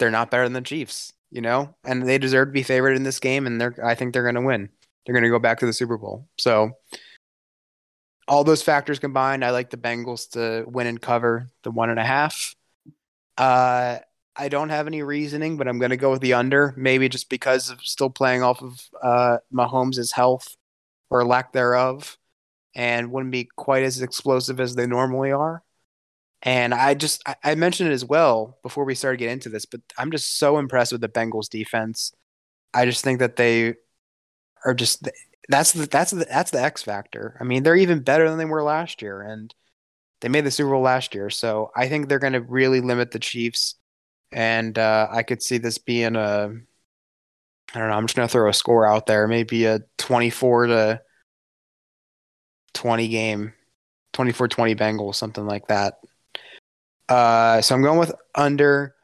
[0.00, 3.04] they're not better than the Chiefs you know, and they deserve to be favored in
[3.04, 4.68] this game, and they're I think they're going to win.
[5.04, 6.28] They're going to go back to the Super Bowl.
[6.38, 6.72] So
[8.28, 11.98] all those factors combined, I like the Bengals to win and cover the one and
[11.98, 12.54] a half.
[13.38, 13.98] Uh,
[14.36, 17.28] I don't have any reasoning, but I'm going to go with the under, maybe just
[17.28, 20.56] because of still playing off of uh, Mahomes' health
[21.08, 22.18] or lack thereof,
[22.74, 25.62] and wouldn't be quite as explosive as they normally are.
[26.42, 29.82] And I just I, mentioned it as well before we started getting into this, but
[29.98, 32.14] I'm just so impressed with the Bengals defense.
[32.72, 33.74] I just think that they
[34.64, 35.06] are just
[35.48, 37.36] that's the that's the that's the X factor.
[37.40, 39.54] I mean, they're even better than they were last year, and
[40.22, 41.28] they made the Super Bowl last year.
[41.28, 43.74] So I think they're going to really limit the Chiefs,
[44.32, 46.52] and uh, I could see this being a
[47.74, 47.94] I don't know.
[47.94, 51.00] I'm just going to throw a score out there, maybe a 24 to
[52.74, 53.52] 20 game,
[54.12, 55.98] 24-20 Bengals, something like that.
[57.10, 58.94] Uh, so I'm going with under.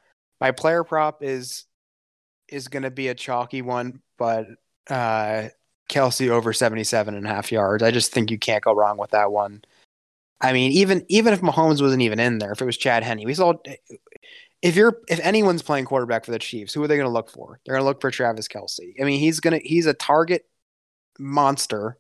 [0.41, 1.65] My player prop is
[2.49, 4.47] is going to be a chalky one, but
[4.89, 5.49] uh,
[5.91, 7.83] Kelce over 77 and a half yards.
[7.83, 9.63] I just think you can't go wrong with that one.
[10.41, 13.25] I mean, even even if Mahomes wasn't even in there, if it was Chad Henne,
[13.25, 13.55] we saw
[14.63, 17.31] if you're if anyone's playing quarterback for the Chiefs, who are they going to look
[17.31, 17.59] for?
[17.65, 18.95] They're going to look for Travis Kelce.
[19.01, 20.47] I mean, he's gonna he's a target
[21.19, 21.99] monster.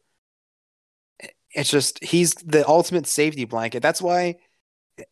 [1.50, 3.82] It's just he's the ultimate safety blanket.
[3.82, 4.36] That's why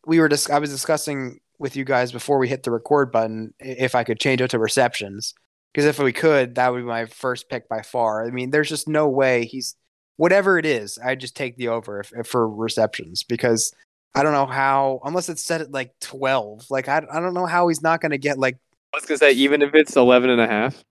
[0.05, 3.53] we were just I was discussing with you guys before we hit the record button
[3.59, 5.33] if I could change it to receptions
[5.73, 8.25] because if we could, that would be my first pick by far.
[8.25, 9.75] I mean, there's just no way he's
[10.17, 10.97] whatever it is.
[10.97, 13.73] I just take the over if, if for receptions because
[14.13, 16.67] I don't know how unless it's set at like 12.
[16.69, 18.57] Like I I don't know how he's not going to get like
[18.93, 20.81] I was gonna say even if it's 11 and a half,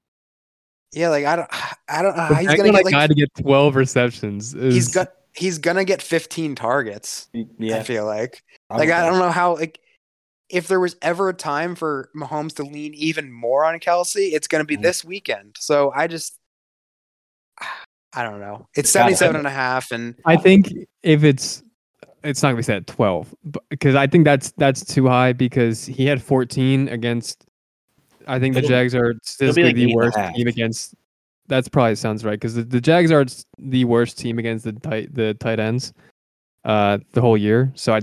[0.93, 1.49] yeah, like I don't
[1.89, 3.35] I don't know the how he's going to that get a guy like to get
[3.43, 7.29] 12 receptions is he's got he's going to get 15 targets.
[7.59, 9.81] Yeah, I feel like I'm like I don't know how like
[10.49, 14.47] if there was ever a time for Mahomes to lean even more on Kelce, it's
[14.47, 14.83] going to be Mhm.
[14.83, 15.57] this weekend.
[15.59, 16.39] So I just
[18.13, 18.69] I don't know.
[18.75, 21.63] It's It's 77 and a half and I think if it's
[22.23, 23.35] it's not gonna be set at 12
[23.69, 27.45] because I think that's that's too high because he had 14 against.
[28.27, 30.95] I think the It'll- Jags are statistically like the worst team against.
[31.47, 33.27] That's probably sounds right because the, the Jags are
[33.59, 35.93] the worst team against the tight the tight ends,
[36.65, 37.73] uh, the whole year.
[37.75, 38.01] So I,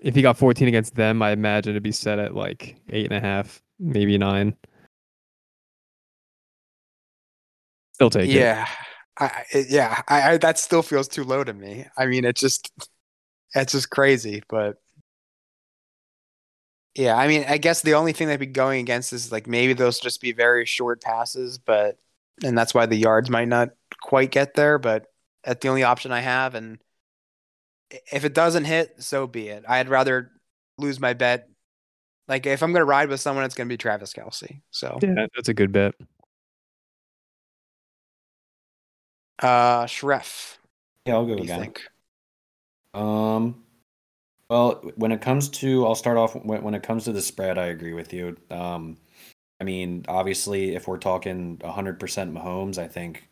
[0.00, 3.16] if he got 14 against them, I imagine it'd be set at like eight and
[3.16, 4.56] a half, maybe nine.
[7.94, 8.34] Still take it.
[8.34, 8.68] yeah.
[9.18, 11.86] I, I yeah, I, I that still feels too low to me.
[11.96, 12.72] I mean, it just
[13.54, 14.78] it's just crazy, but
[16.94, 19.72] Yeah, I mean, I guess the only thing they'd be going against is like maybe
[19.72, 21.98] those just be very short passes, but
[22.44, 23.70] and that's why the yards might not
[24.02, 24.78] quite get there.
[24.78, 25.06] But
[25.44, 26.78] that's the only option I have, and
[28.12, 29.64] if it doesn't hit, so be it.
[29.68, 30.30] I'd rather
[30.76, 31.48] lose my bet.
[32.28, 34.60] Like if I'm gonna ride with someone, it's gonna be Travis Kelce.
[34.70, 35.94] So Yeah, that's a good bet.
[39.40, 40.58] uh Schreff,
[41.06, 41.60] Yeah, I'll go what do again.
[41.62, 41.82] think?
[42.94, 43.64] Um,
[44.50, 47.58] well, when it comes to, I'll start off when, when it comes to the spread.
[47.58, 48.36] I agree with you.
[48.50, 48.98] Um,
[49.60, 51.98] I mean, obviously, if we're talking 100%
[52.32, 53.28] Mahomes, I think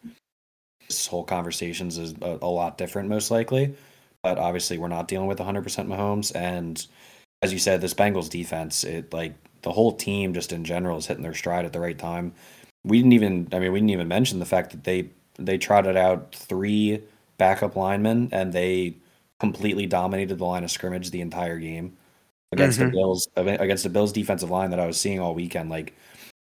[0.88, 3.74] this whole conversations is a, a lot different, most likely.
[4.22, 6.84] But obviously, we're not dealing with 100% Mahomes, and
[7.42, 11.06] as you said, this Bengals defense, it like the whole team just in general is
[11.06, 12.32] hitting their stride at the right time.
[12.84, 15.96] We didn't even, I mean, we didn't even mention the fact that they they trotted
[15.96, 17.02] out three
[17.36, 18.96] backup linemen and they
[19.38, 21.94] completely dominated the line of scrimmage the entire game
[22.52, 22.86] against Mhm.
[22.86, 25.68] the Bills against the Bills defensive line that I was seeing all weekend.
[25.70, 25.94] Like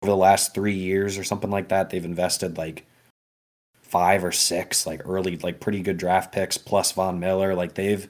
[0.04, 2.84] over the last three years or something like that, they've invested like
[3.80, 7.54] five or six like early like pretty good draft picks plus Von Miller.
[7.54, 8.06] Like they've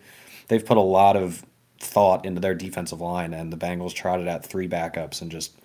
[0.48, 1.46] they've put a lot of
[1.78, 5.56] thought into their defensive line, and the Bengals trotted out three backups and just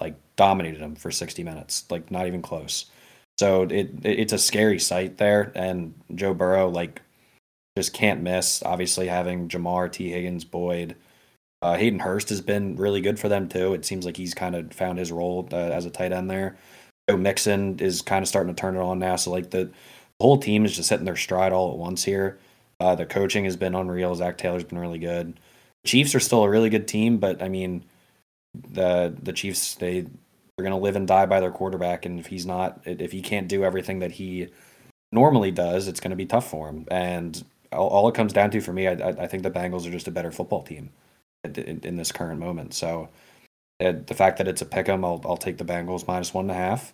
[0.00, 2.86] like dominated them for 60 minutes, like not even close.
[3.38, 7.00] So it, it it's a scary sight there, and Joe Burrow like
[7.76, 8.64] just can't miss.
[8.64, 10.96] Obviously, having Ja'Marr, Tee Higgins, Boyd,
[11.62, 13.72] uh, Hayden Hurst has been really good for them too.
[13.72, 16.56] It seems like he's kind of found his role uh, as a tight end there.
[17.08, 19.16] Joe Mixon is kind of starting to turn it on now.
[19.16, 19.72] So like the, the
[20.20, 22.38] whole team is just hitting their stride all at once here.
[22.80, 24.14] Uh, the coaching has been unreal.
[24.14, 25.38] Zac Taylor's been really good.
[25.86, 27.84] Chiefs are still a really good team, but I mean,
[28.54, 32.46] the the Chiefs they they're gonna live and die by their quarterback, and if he's
[32.46, 34.48] not, if he can't do everything that he
[35.12, 36.86] normally does, it's gonna be tough for him.
[36.90, 39.92] And all, all it comes down to for me, I, I think the Bengals are
[39.92, 40.90] just a better football team
[41.44, 42.74] in, in this current moment.
[42.74, 43.08] So
[43.80, 46.44] uh, the fact that it's a pick 'em, I'll I'll take the Bengals minus one
[46.44, 46.92] and a half.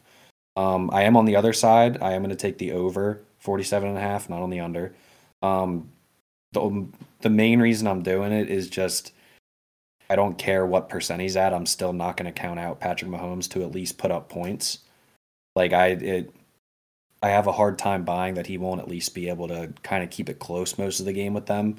[0.56, 2.02] Um, I am on the other side.
[2.02, 4.94] I am going to take the over 47 and a half, not on the under.
[5.42, 5.90] Um,
[6.52, 6.86] the
[7.20, 9.12] the main reason I'm doing it is just
[10.10, 11.52] I don't care what percent he's at.
[11.52, 14.78] I'm still not going to count out Patrick Mahomes to at least put up points.
[15.54, 16.34] Like I it
[17.22, 20.04] I have a hard time buying that he won't at least be able to kind
[20.04, 21.76] of keep it close most of the game with them.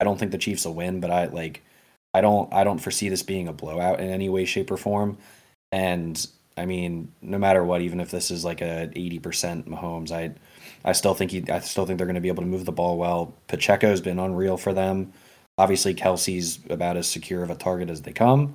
[0.00, 1.62] I don't think the Chiefs will win, but I like
[2.12, 5.18] I don't I don't foresee this being a blowout in any way, shape, or form.
[5.72, 10.10] And I mean, no matter what, even if this is like a eighty percent Mahomes,
[10.10, 10.34] I
[10.84, 12.72] I still think he I still think they're going to be able to move the
[12.72, 13.34] ball well.
[13.48, 15.12] Pacheco's been unreal for them.
[15.58, 18.54] Obviously, Kelce's about as secure of a target as they come.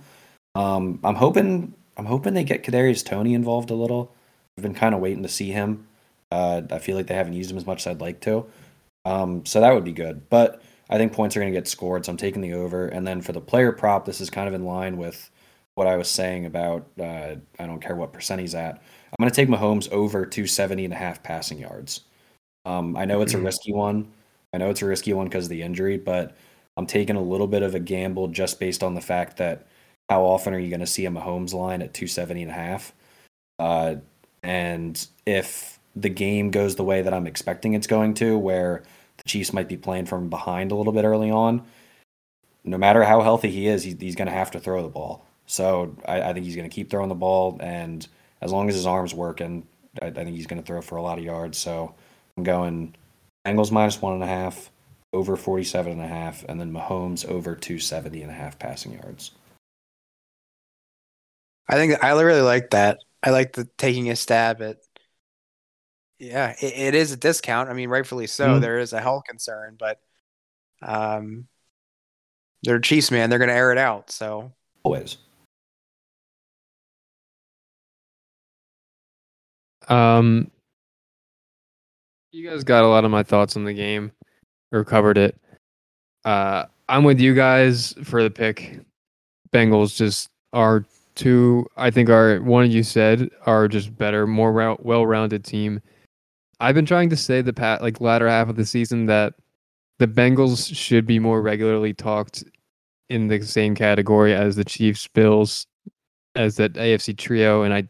[0.55, 4.11] Um, I'm hoping I'm hoping they get Kadarius Toney involved a little.
[4.57, 5.87] I've been kind of waiting to see him.
[6.31, 8.45] Uh, I feel like they haven't used him as much as I'd like to.
[9.05, 10.29] Um, so that would be good.
[10.29, 12.87] But I think points are going to get scored, so I'm taking the over.
[12.87, 15.29] And then for the player prop, this is kind of in line with
[15.75, 18.75] what I was saying about uh, I don't care what percent he's at.
[18.75, 22.01] I'm going to take Mahomes over 270 and a half passing yards.
[22.65, 23.45] Um, I know it's a Mhm.
[23.45, 24.11] risky one.
[24.53, 26.35] I know it's a risky one because of the injury, but
[26.77, 29.65] I'm taking a little bit of a gamble just based on the fact that
[30.09, 32.93] how often are you going to see a Mahomes line at 270 and a half?
[33.59, 33.95] Uh,
[34.43, 38.83] and if the game goes the way that I'm expecting it's going to, where
[39.25, 41.65] Chiefs might be playing from behind a little bit early on,
[42.63, 45.25] no matter how healthy he is, he's, he's going to have to throw the ball.
[45.45, 48.07] So I, I think he's going to keep throwing the ball, and
[48.41, 49.67] as long as his arm's working,
[50.01, 51.57] I, I think he's going to throw for a lot of yards.
[51.57, 51.93] So
[52.37, 52.95] I'm going
[53.45, 54.71] Bengals minus one and a half,
[55.13, 59.31] over 47 and a half, and then Mahomes over 270 and a half passing yards.
[61.67, 62.99] I think I really like that.
[63.23, 64.77] I like the taking a stab at.
[66.19, 67.69] Yeah, it, it is a discount.
[67.69, 68.47] I mean, rightfully so.
[68.47, 68.61] Mhm.
[68.61, 69.99] There is a health concern, but
[70.81, 71.47] um,
[72.63, 73.29] they're Chiefs, man.
[73.29, 74.11] They're going to air it out.
[74.11, 74.51] So
[74.83, 75.17] Always.
[79.87, 80.49] Um,
[82.31, 84.11] you guys got a lot of my thoughts on the game,
[84.71, 85.37] or covered it.
[86.23, 88.79] Uh, I'm with you guys for the pick.
[89.51, 90.85] Bengals just are
[91.15, 91.67] two.
[91.77, 95.81] I think are one of you said are just better, more well-rounded team.
[96.59, 99.33] I've been trying to say the pat like latter half of the season that
[99.99, 102.43] the Bengals should be more regularly talked
[103.09, 105.67] in the same category as the Chiefs, Bills,
[106.35, 107.87] as that AFC trio, and I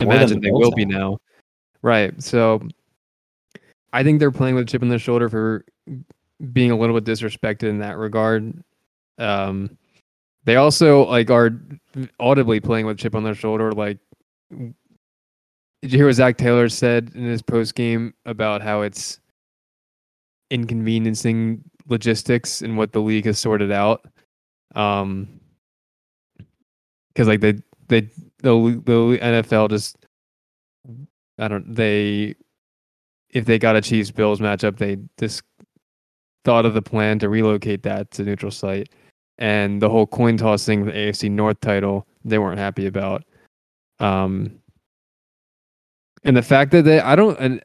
[0.00, 0.98] imagine the they will be now.
[0.98, 1.18] now.
[1.82, 2.22] Right.
[2.22, 2.60] So
[3.92, 5.64] I think they're playing with a chip on their shoulder for
[6.52, 8.62] being a little bit disrespected in that regard.
[9.18, 9.78] Um,
[10.44, 11.50] they also like are
[12.20, 13.72] audibly playing with chip on their shoulder.
[13.72, 13.98] Like,
[15.82, 19.20] did you hear what Zac Taylor said in his post game about how it's
[20.50, 24.06] inconveniencing logistics and what the league has sorted out?
[24.74, 25.40] Um,
[27.16, 27.54] because like they
[27.88, 28.02] they
[28.42, 29.96] the the NFL just
[31.38, 32.34] I don't they
[33.30, 35.42] if they got a Chiefs Bills matchup they just
[36.44, 38.90] thought of the plan to relocate that to neutral site
[39.38, 43.24] and the whole coin toss thing the AFC North title they weren't happy about
[43.98, 44.58] um
[46.26, 47.62] and the fact that they I don't and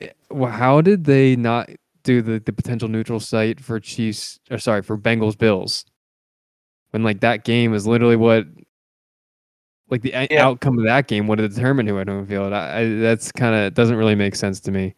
[0.00, 1.70] eh, well, how did they not
[2.02, 5.84] do the, the potential neutral site for Chiefs or sorry for Bengals Bills
[6.90, 8.44] when like that game is literally what
[9.88, 10.46] like the Yeah.
[10.46, 12.52] outcome of that game would have determined who had home field.
[12.52, 14.94] I, I that's kind of doesn't really make sense to me.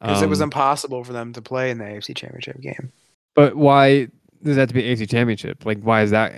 [0.00, 2.90] Because it was Um, impossible for them to play in the AFC Championship game.
[3.36, 4.08] but why
[4.42, 5.64] does that have to be AFC Championship?
[5.64, 6.32] Like why is that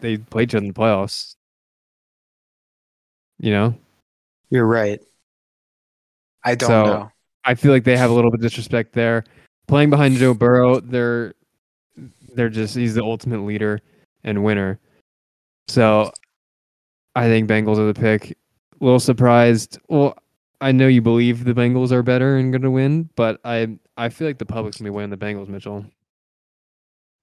[0.00, 1.36] they played each other in the playoffs?
[3.38, 3.74] You know,
[4.50, 5.00] You're right.
[6.44, 7.12] I don't So- know.
[7.44, 9.24] I feel like they have a little bit of disrespect there.
[9.66, 11.34] Playing behind Joe Burrow, they're
[12.34, 13.80] they're just he's the ultimate leader
[14.24, 14.78] and winner.
[15.68, 16.12] So
[17.16, 18.32] I think Bengals are the pick.
[18.32, 19.78] A little surprised.
[19.88, 20.16] Well,
[20.60, 24.10] I know you believe the Bengals are better and going to win, but I I
[24.10, 25.84] feel like the public's going to be winning the Bengals, Mitchell.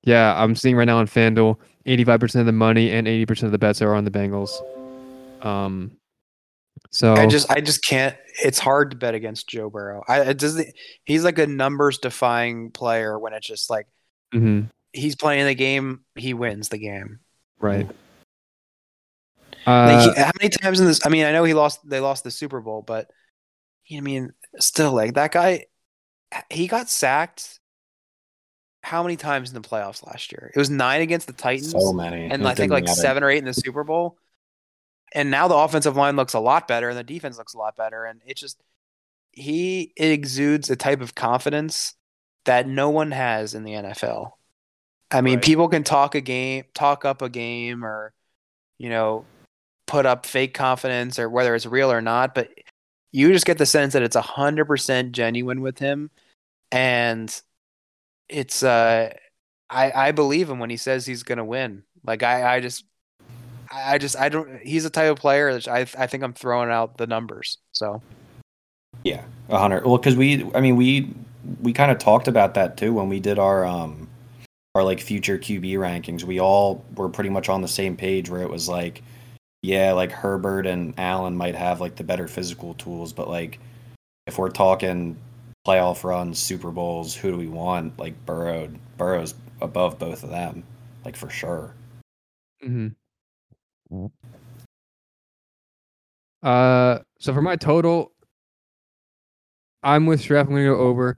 [0.03, 3.57] Yeah, I'm seeing right now on FanDuel, 85% of the money and 80% of the
[3.57, 4.51] bets are on the Bengals.
[5.45, 5.91] Um
[6.91, 8.15] so I just I just can't.
[8.43, 10.03] It's hard to bet against Joe Burrow.
[10.07, 10.67] I it doesn't.
[11.05, 13.87] He's like a numbers defying player when it's just like
[14.33, 14.67] mm-hmm.
[14.93, 17.19] he's playing the game, he wins the game.
[17.59, 17.87] right.
[17.87, 17.95] Like,
[19.65, 21.05] Uh, he- how many times in this?
[21.05, 21.87] I mean, I know he lost.
[21.87, 23.09] They lost the Super Bowl, but
[23.95, 25.65] I mean, still, like that guy,
[26.49, 27.59] he got sacked.
[28.83, 30.49] How many times in the playoffs last year?
[30.55, 32.29] It was nine against the Titans, So many.
[32.29, 33.01] and It I think like matter.
[33.01, 34.17] seven or eight in the Super Bowl.
[35.13, 37.75] And now the offensive line looks a lot better, and the defense looks a lot
[37.75, 38.61] better, and it just
[39.31, 41.93] he exudes a type of confidence
[42.45, 44.31] that no one has in the NFL.
[45.11, 45.43] I mean, Right.
[45.43, 48.13] people can talk a game, talk up a game, or
[48.79, 49.25] you know,
[49.87, 52.35] put up fake confidence, or whether it's real or not.
[52.35, 52.49] But
[53.11, 56.09] you just get the sense that it's a hundred percent genuine with him,
[56.71, 57.41] and
[58.29, 59.13] it's uh,
[59.69, 61.83] I I believe him when he says he's gonna win.
[62.05, 62.83] Like I I just
[63.71, 64.59] I just I don't.
[64.61, 67.57] He's a type of player that I I think I'm throwing out the numbers.
[67.71, 68.01] So
[69.03, 69.85] Yeah, a hundred.
[69.85, 71.13] Well, because we, I mean, we
[71.61, 74.09] we kind of talked about that too when we did our um
[74.75, 76.23] our like future QB rankings.
[76.23, 79.01] We all were pretty much on the same page where it was like,
[79.61, 83.59] yeah, like Herbert and Allen might have like the better physical tools, but like
[84.27, 85.17] if we're talking
[85.65, 87.97] playoff runs, Super Bowls, who do we want?
[87.99, 90.63] Like Burrow, Burrow's above both of them,
[91.05, 91.73] like for sure.
[92.61, 92.89] hmm
[96.43, 98.11] Uh, so for my total,
[99.83, 100.41] I'm with Schreff.
[100.41, 101.17] I'm gonna go over,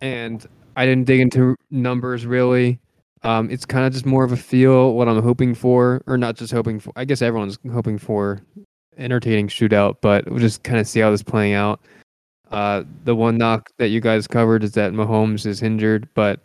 [0.00, 0.46] and
[0.76, 2.78] I didn't dig into numbers really.
[3.24, 6.36] Um, it's kind of just more of a feel what I'm hoping for, or not
[6.36, 6.92] just hoping for.
[6.96, 8.40] I guess everyone's hoping for
[8.98, 11.80] entertaining shootout, but we'll just kind of see how this playing out.
[12.50, 16.40] Uh, the one knock that you guys covered is that Mahomes is injured, but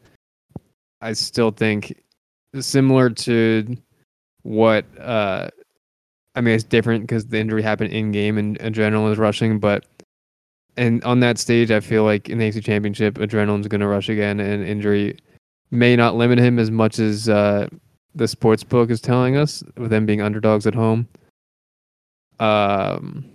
[1.02, 2.02] I still think
[2.60, 3.78] similar to
[4.48, 5.50] what uh
[6.36, 9.86] I mean it's different because the injury happened in game and adrenaline is rushing, but
[10.78, 14.40] and on that stage I feel like in the AFC championship adrenaline's gonna rush again
[14.40, 15.18] and injury
[15.72, 17.68] may not limit him as much as uh
[18.16, 21.10] the sports book is telling us with them being underdogs at home.
[22.40, 23.26] Um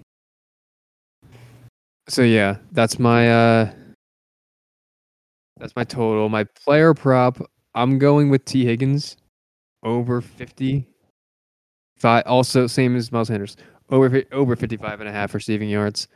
[2.08, 3.72] so yeah, that's my uh
[5.58, 6.30] that's my total.
[6.30, 7.38] My player prop,
[7.74, 9.18] I'm going with Tee Higgins
[9.82, 10.88] over 50.
[12.02, 13.56] Five, also same as Miles Sanders.
[13.90, 16.08] Over over 55 and a half receiving yards.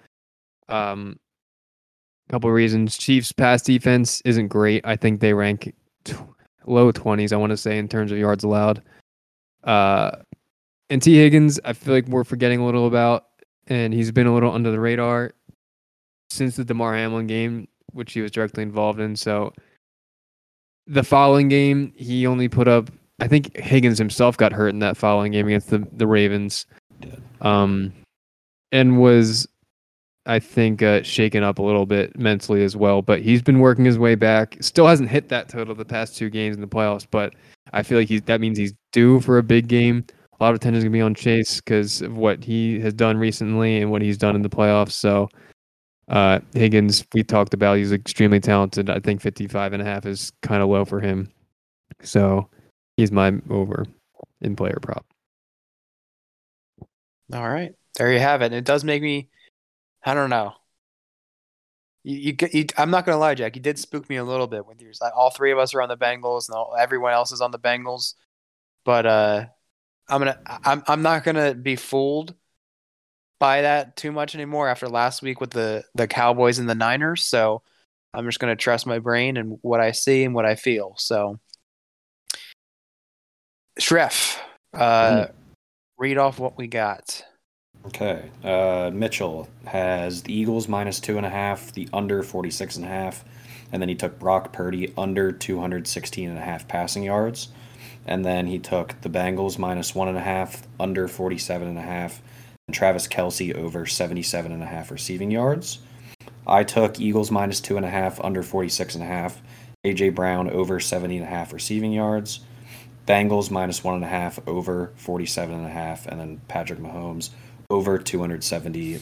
[0.68, 1.18] Um
[2.28, 2.99] couple reasons.
[2.99, 4.84] Chiefs pass defense isn't great.
[4.84, 5.72] I think they rank
[6.05, 6.16] tw-
[6.66, 8.82] low 20s I want to say in terms of yards allowed.
[9.62, 10.11] Uh
[10.91, 13.26] and Tee Higgins, I feel like we're forgetting a little about
[13.68, 15.34] and he's been a little under the radar
[16.30, 19.14] since the Damar Hamlin game, which he was directly involved in.
[19.14, 19.53] So
[20.89, 22.91] the following game, he only put up.
[23.21, 26.67] I think Higgins himself got hurt in that following game against the the Ravens,
[27.41, 27.93] um,
[28.73, 29.49] and was,
[30.27, 33.01] I think, uh, shaken up a little bit mentally as well.
[33.03, 34.57] But he's been working his way back.
[34.61, 37.35] Still hasn't hit that total the past two games in the playoffs, but
[37.73, 40.05] I feel like he's that means he's due for a big game.
[40.39, 43.17] A lot of attention is gonna be on Chase because of what he has done
[43.17, 44.93] recently and what he's done in the playoffs.
[44.93, 45.31] So
[46.09, 48.91] uh, Higgins, we talked about, he's extremely talented.
[48.91, 51.31] I think 55 and a half is kind of low for him.
[52.03, 52.49] So
[52.97, 53.86] he's my over
[54.40, 55.07] in player prop.
[57.32, 58.53] all right, there you have it.
[58.53, 59.28] It does make me.
[60.05, 60.55] I don't know.
[62.05, 63.57] You, you, you I'm not gonna lie, Jack.
[63.57, 65.01] You did spook me a little bit with yours.
[65.14, 67.59] All three of us are on the Bengals, and all, everyone else is on the
[67.59, 68.14] Bengals.
[68.84, 69.47] But uh,
[70.09, 72.34] I'm gonna I'm I'm not gonna be fooled
[73.38, 77.24] by that too much anymore after last week with the the Cowboys and the Niners.
[77.24, 77.62] So
[78.14, 80.94] I'm just gonna trust my brain and what I see and what I feel.
[80.99, 81.40] So
[83.81, 84.39] Schreff,
[84.74, 85.27] uh,
[85.99, 87.24] read off what we got.
[87.87, 88.31] Okay.
[88.43, 92.89] Uh, Mitchell has the Eagles minus two and a half, the under 46 and a
[92.89, 93.24] half,
[93.70, 97.49] and then he took Brock Purdy under 216 and a half passing yards.
[98.07, 101.83] And then he took the Bengals minus one and a half, under 47 and a
[101.83, 102.22] half,
[102.68, 105.81] and Travis Kelce over 77 and a half receiving yards.
[106.47, 109.43] I took Eagles minus two and a half, under 46 and a half,
[109.85, 112.41] AJ Brown over 70 and a half receiving yards.
[113.07, 117.30] Bengals minus one and a half, over 47 and a half, and then Patrick Mahomes
[117.70, 118.94] over 270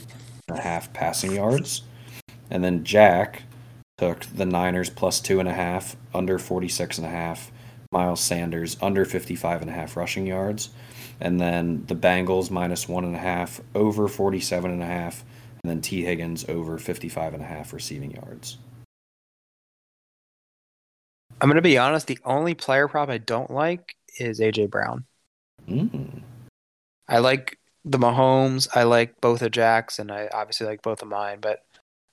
[0.48, 1.82] and a half passing yards.
[2.50, 3.42] And then Jack
[3.96, 7.50] took the Niners plus two and a half, under 46 and a half,
[7.90, 10.70] Miles Sanders under 55 and a half rushing yards.
[11.20, 15.24] And then the Bengals minus one and a half, over 47 and a half,
[15.62, 18.58] and then Tee Higgins over 55 and a half receiving yards.
[21.40, 22.06] I'm gonna be honest.
[22.06, 25.04] The only player prop I don't like is AJ Brown.
[25.68, 26.22] Mm.
[27.08, 28.68] I like the Mahomes.
[28.74, 31.38] I like both of Jack's, and I obviously like both of mine.
[31.40, 31.64] But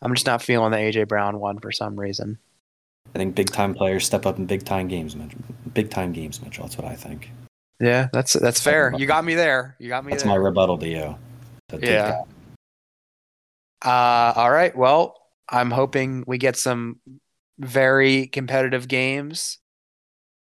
[0.02, 2.38] I'm just not feeling the AJ Brown one for some reason.
[3.14, 5.32] I think big time players step up in big time games, Mitch.
[5.74, 6.66] Big time games, Mitchell.
[6.66, 7.32] That's what I think.
[7.80, 8.94] Yeah, that's that's fair.
[8.96, 9.76] You got me there.
[9.80, 10.32] You got me That's there.
[10.32, 11.16] my rebuttal to you.
[11.70, 12.22] To Yeah.
[13.84, 14.76] Uh, all right.
[14.76, 15.18] Well,
[15.50, 17.00] I'm hoping we get some
[17.62, 19.60] very competitive games.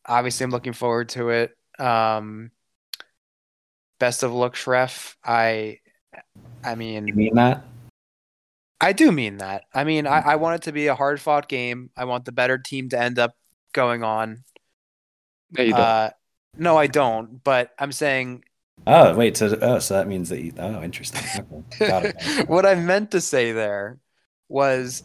[0.05, 1.57] Obviously, I'm looking forward to it.
[1.79, 2.51] Um,
[3.99, 5.15] best of luck, Schreff.
[5.23, 5.79] I,
[6.63, 7.65] I mean, You mean, mean that?
[8.79, 9.63] I do mean that.
[9.73, 11.89] I mean, I, I want it to be a hard fought game.
[11.97, 13.35] I want the better team to end up
[13.73, 14.43] going on.
[15.51, 15.79] No, you don't.
[15.79, 16.09] Uh,
[16.57, 17.43] no, I don't.
[17.43, 18.43] But I'm saying
[18.85, 19.37] Oh, wait.
[19.37, 20.53] So, oh, so that means that you.
[20.57, 21.21] Oh, interesting.
[21.73, 21.87] Okay.
[21.87, 22.47] Got it.
[22.47, 23.97] what I meant to say there
[24.49, 25.03] was,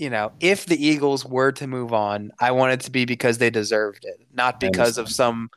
[0.00, 3.36] you know, if the Eagles were to move on, I want it to be because
[3.36, 5.50] they deserved it, not because of some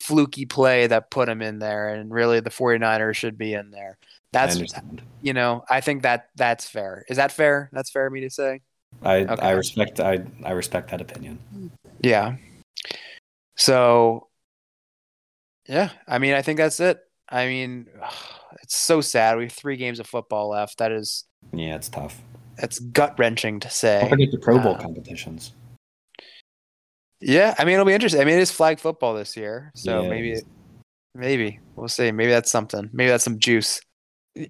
[0.00, 1.88] fluky play that put them in there.
[1.88, 3.96] And really, the 49ers should be in there.
[4.34, 4.60] That's,
[5.22, 7.06] you know, I think that that's fair.
[7.08, 7.70] Is that fair?
[7.72, 8.60] That's fair of me to say?
[9.02, 9.42] I, Okay.
[9.42, 11.38] I respect I I respect that opinion.
[12.02, 12.36] Yeah.
[13.56, 14.28] So,
[15.66, 16.98] yeah, I mean, I think that's it.
[17.30, 17.86] I mean,
[18.62, 19.38] it's so sad.
[19.38, 20.76] We have three games of football left.
[20.78, 21.24] That is,
[21.54, 22.20] Yeah, it's tough.
[22.56, 24.00] That's gut wrenching to say.
[24.00, 25.52] Don't forget the Pro Bowl Uh, competitions.
[27.20, 28.20] Yeah, I mean it'll be interesting.
[28.20, 30.40] I mean it is flag football this year, so Yeah, maybe
[31.14, 32.12] maybe we'll see.
[32.12, 32.90] Maybe that's something.
[32.92, 33.80] Maybe that's some juice.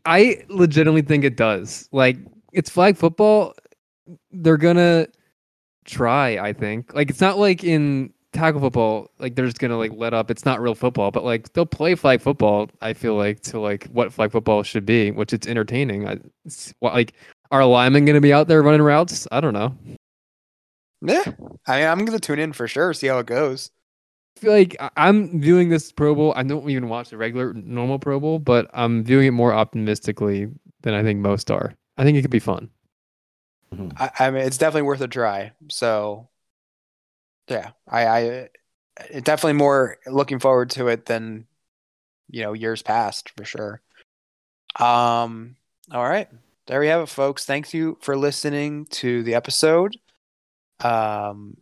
[0.04, 1.88] I legitimately think it does.
[1.92, 2.18] Like
[2.52, 3.54] it's flag football.
[4.32, 5.06] They're gonna
[5.84, 6.38] try.
[6.38, 6.92] I think.
[6.94, 9.10] Like it's not like in tackle football.
[9.18, 10.30] Like they're just gonna like let up.
[10.30, 12.68] It's not real football, but like they'll play flag football.
[12.80, 16.08] I feel like to like what flag football should be, which it's entertaining.
[16.08, 17.14] I, it's, what, like
[17.50, 19.26] are linemen gonna be out there running routes?
[19.30, 19.76] I don't know.
[21.02, 21.24] Yeah,
[21.66, 22.92] I mean I'm gonna tune in for sure.
[22.94, 23.70] See how it goes.
[24.36, 26.32] I feel like I- I'm viewing this Pro Bowl.
[26.36, 30.48] I don't even watch the regular normal Pro Bowl, but I'm viewing it more optimistically
[30.82, 31.74] than I think most are.
[31.96, 32.70] I think it could be fun.
[33.96, 35.52] I, I mean it's definitely worth a try.
[35.70, 36.28] So
[37.48, 38.20] yeah, I, I
[39.10, 41.46] it definitely more looking forward to it than
[42.30, 43.80] you know years past for sure.
[44.78, 45.56] Um,
[45.90, 46.28] all right,
[46.66, 47.44] there we have it, folks.
[47.44, 49.96] Thank you for listening to the episode.
[50.80, 51.56] Um,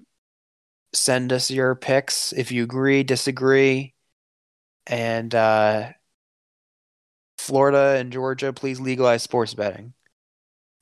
[0.92, 3.94] send us your picks if you agree, disagree,
[4.86, 5.90] and uh,
[7.38, 9.92] Florida and Georgia, please legalize sports betting.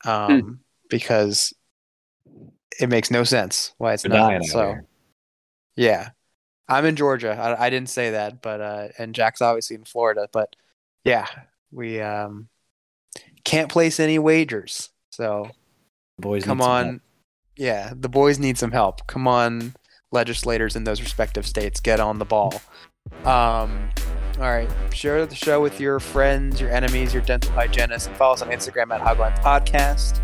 [0.04, 1.54] Um, because
[2.80, 4.44] it makes no sense why it's They're not.
[4.44, 4.86] So here.
[5.76, 6.10] yeah,
[6.68, 7.32] I'm in Georgia.
[7.32, 10.28] I, I didn't say that, but uh, and Jack's obviously in Florida.
[10.32, 10.54] But
[11.04, 11.26] yeah,
[11.70, 12.48] we um
[13.44, 14.90] can't place any wagers.
[15.10, 15.50] So
[16.18, 17.00] Boys, come need some on, help.
[17.56, 19.06] yeah, the boys need some help.
[19.06, 19.74] Come on,
[20.10, 22.60] legislators in those respective states, get on the ball.
[23.24, 23.88] Um,
[24.38, 28.34] all right, share the show with your friends, your enemies, your dental hygienists, and follow
[28.34, 30.20] us on Instagram at Hogline Podcast.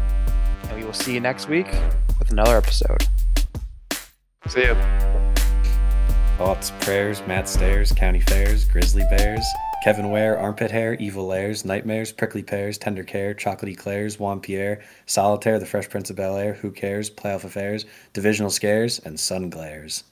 [0.65, 1.67] And we will see you next week
[2.19, 3.07] with another episode.
[4.49, 4.75] See ya.
[6.39, 9.45] Thoughts, prayers, Matt Stairs, County Fairs, Grizzly Bears,
[9.81, 14.83] Kevin Ware, Armpit Hair, Evil Lairs, Nightmares, Prickly Pears, Tender Care, Chocolatey Clairs, Juan Pierre,
[15.07, 19.51] Solitaire, The Fresh Prince of Bel Air, Who Cares, Playoff Affairs, Divisional Scares, and Sun
[19.51, 20.03] Glares.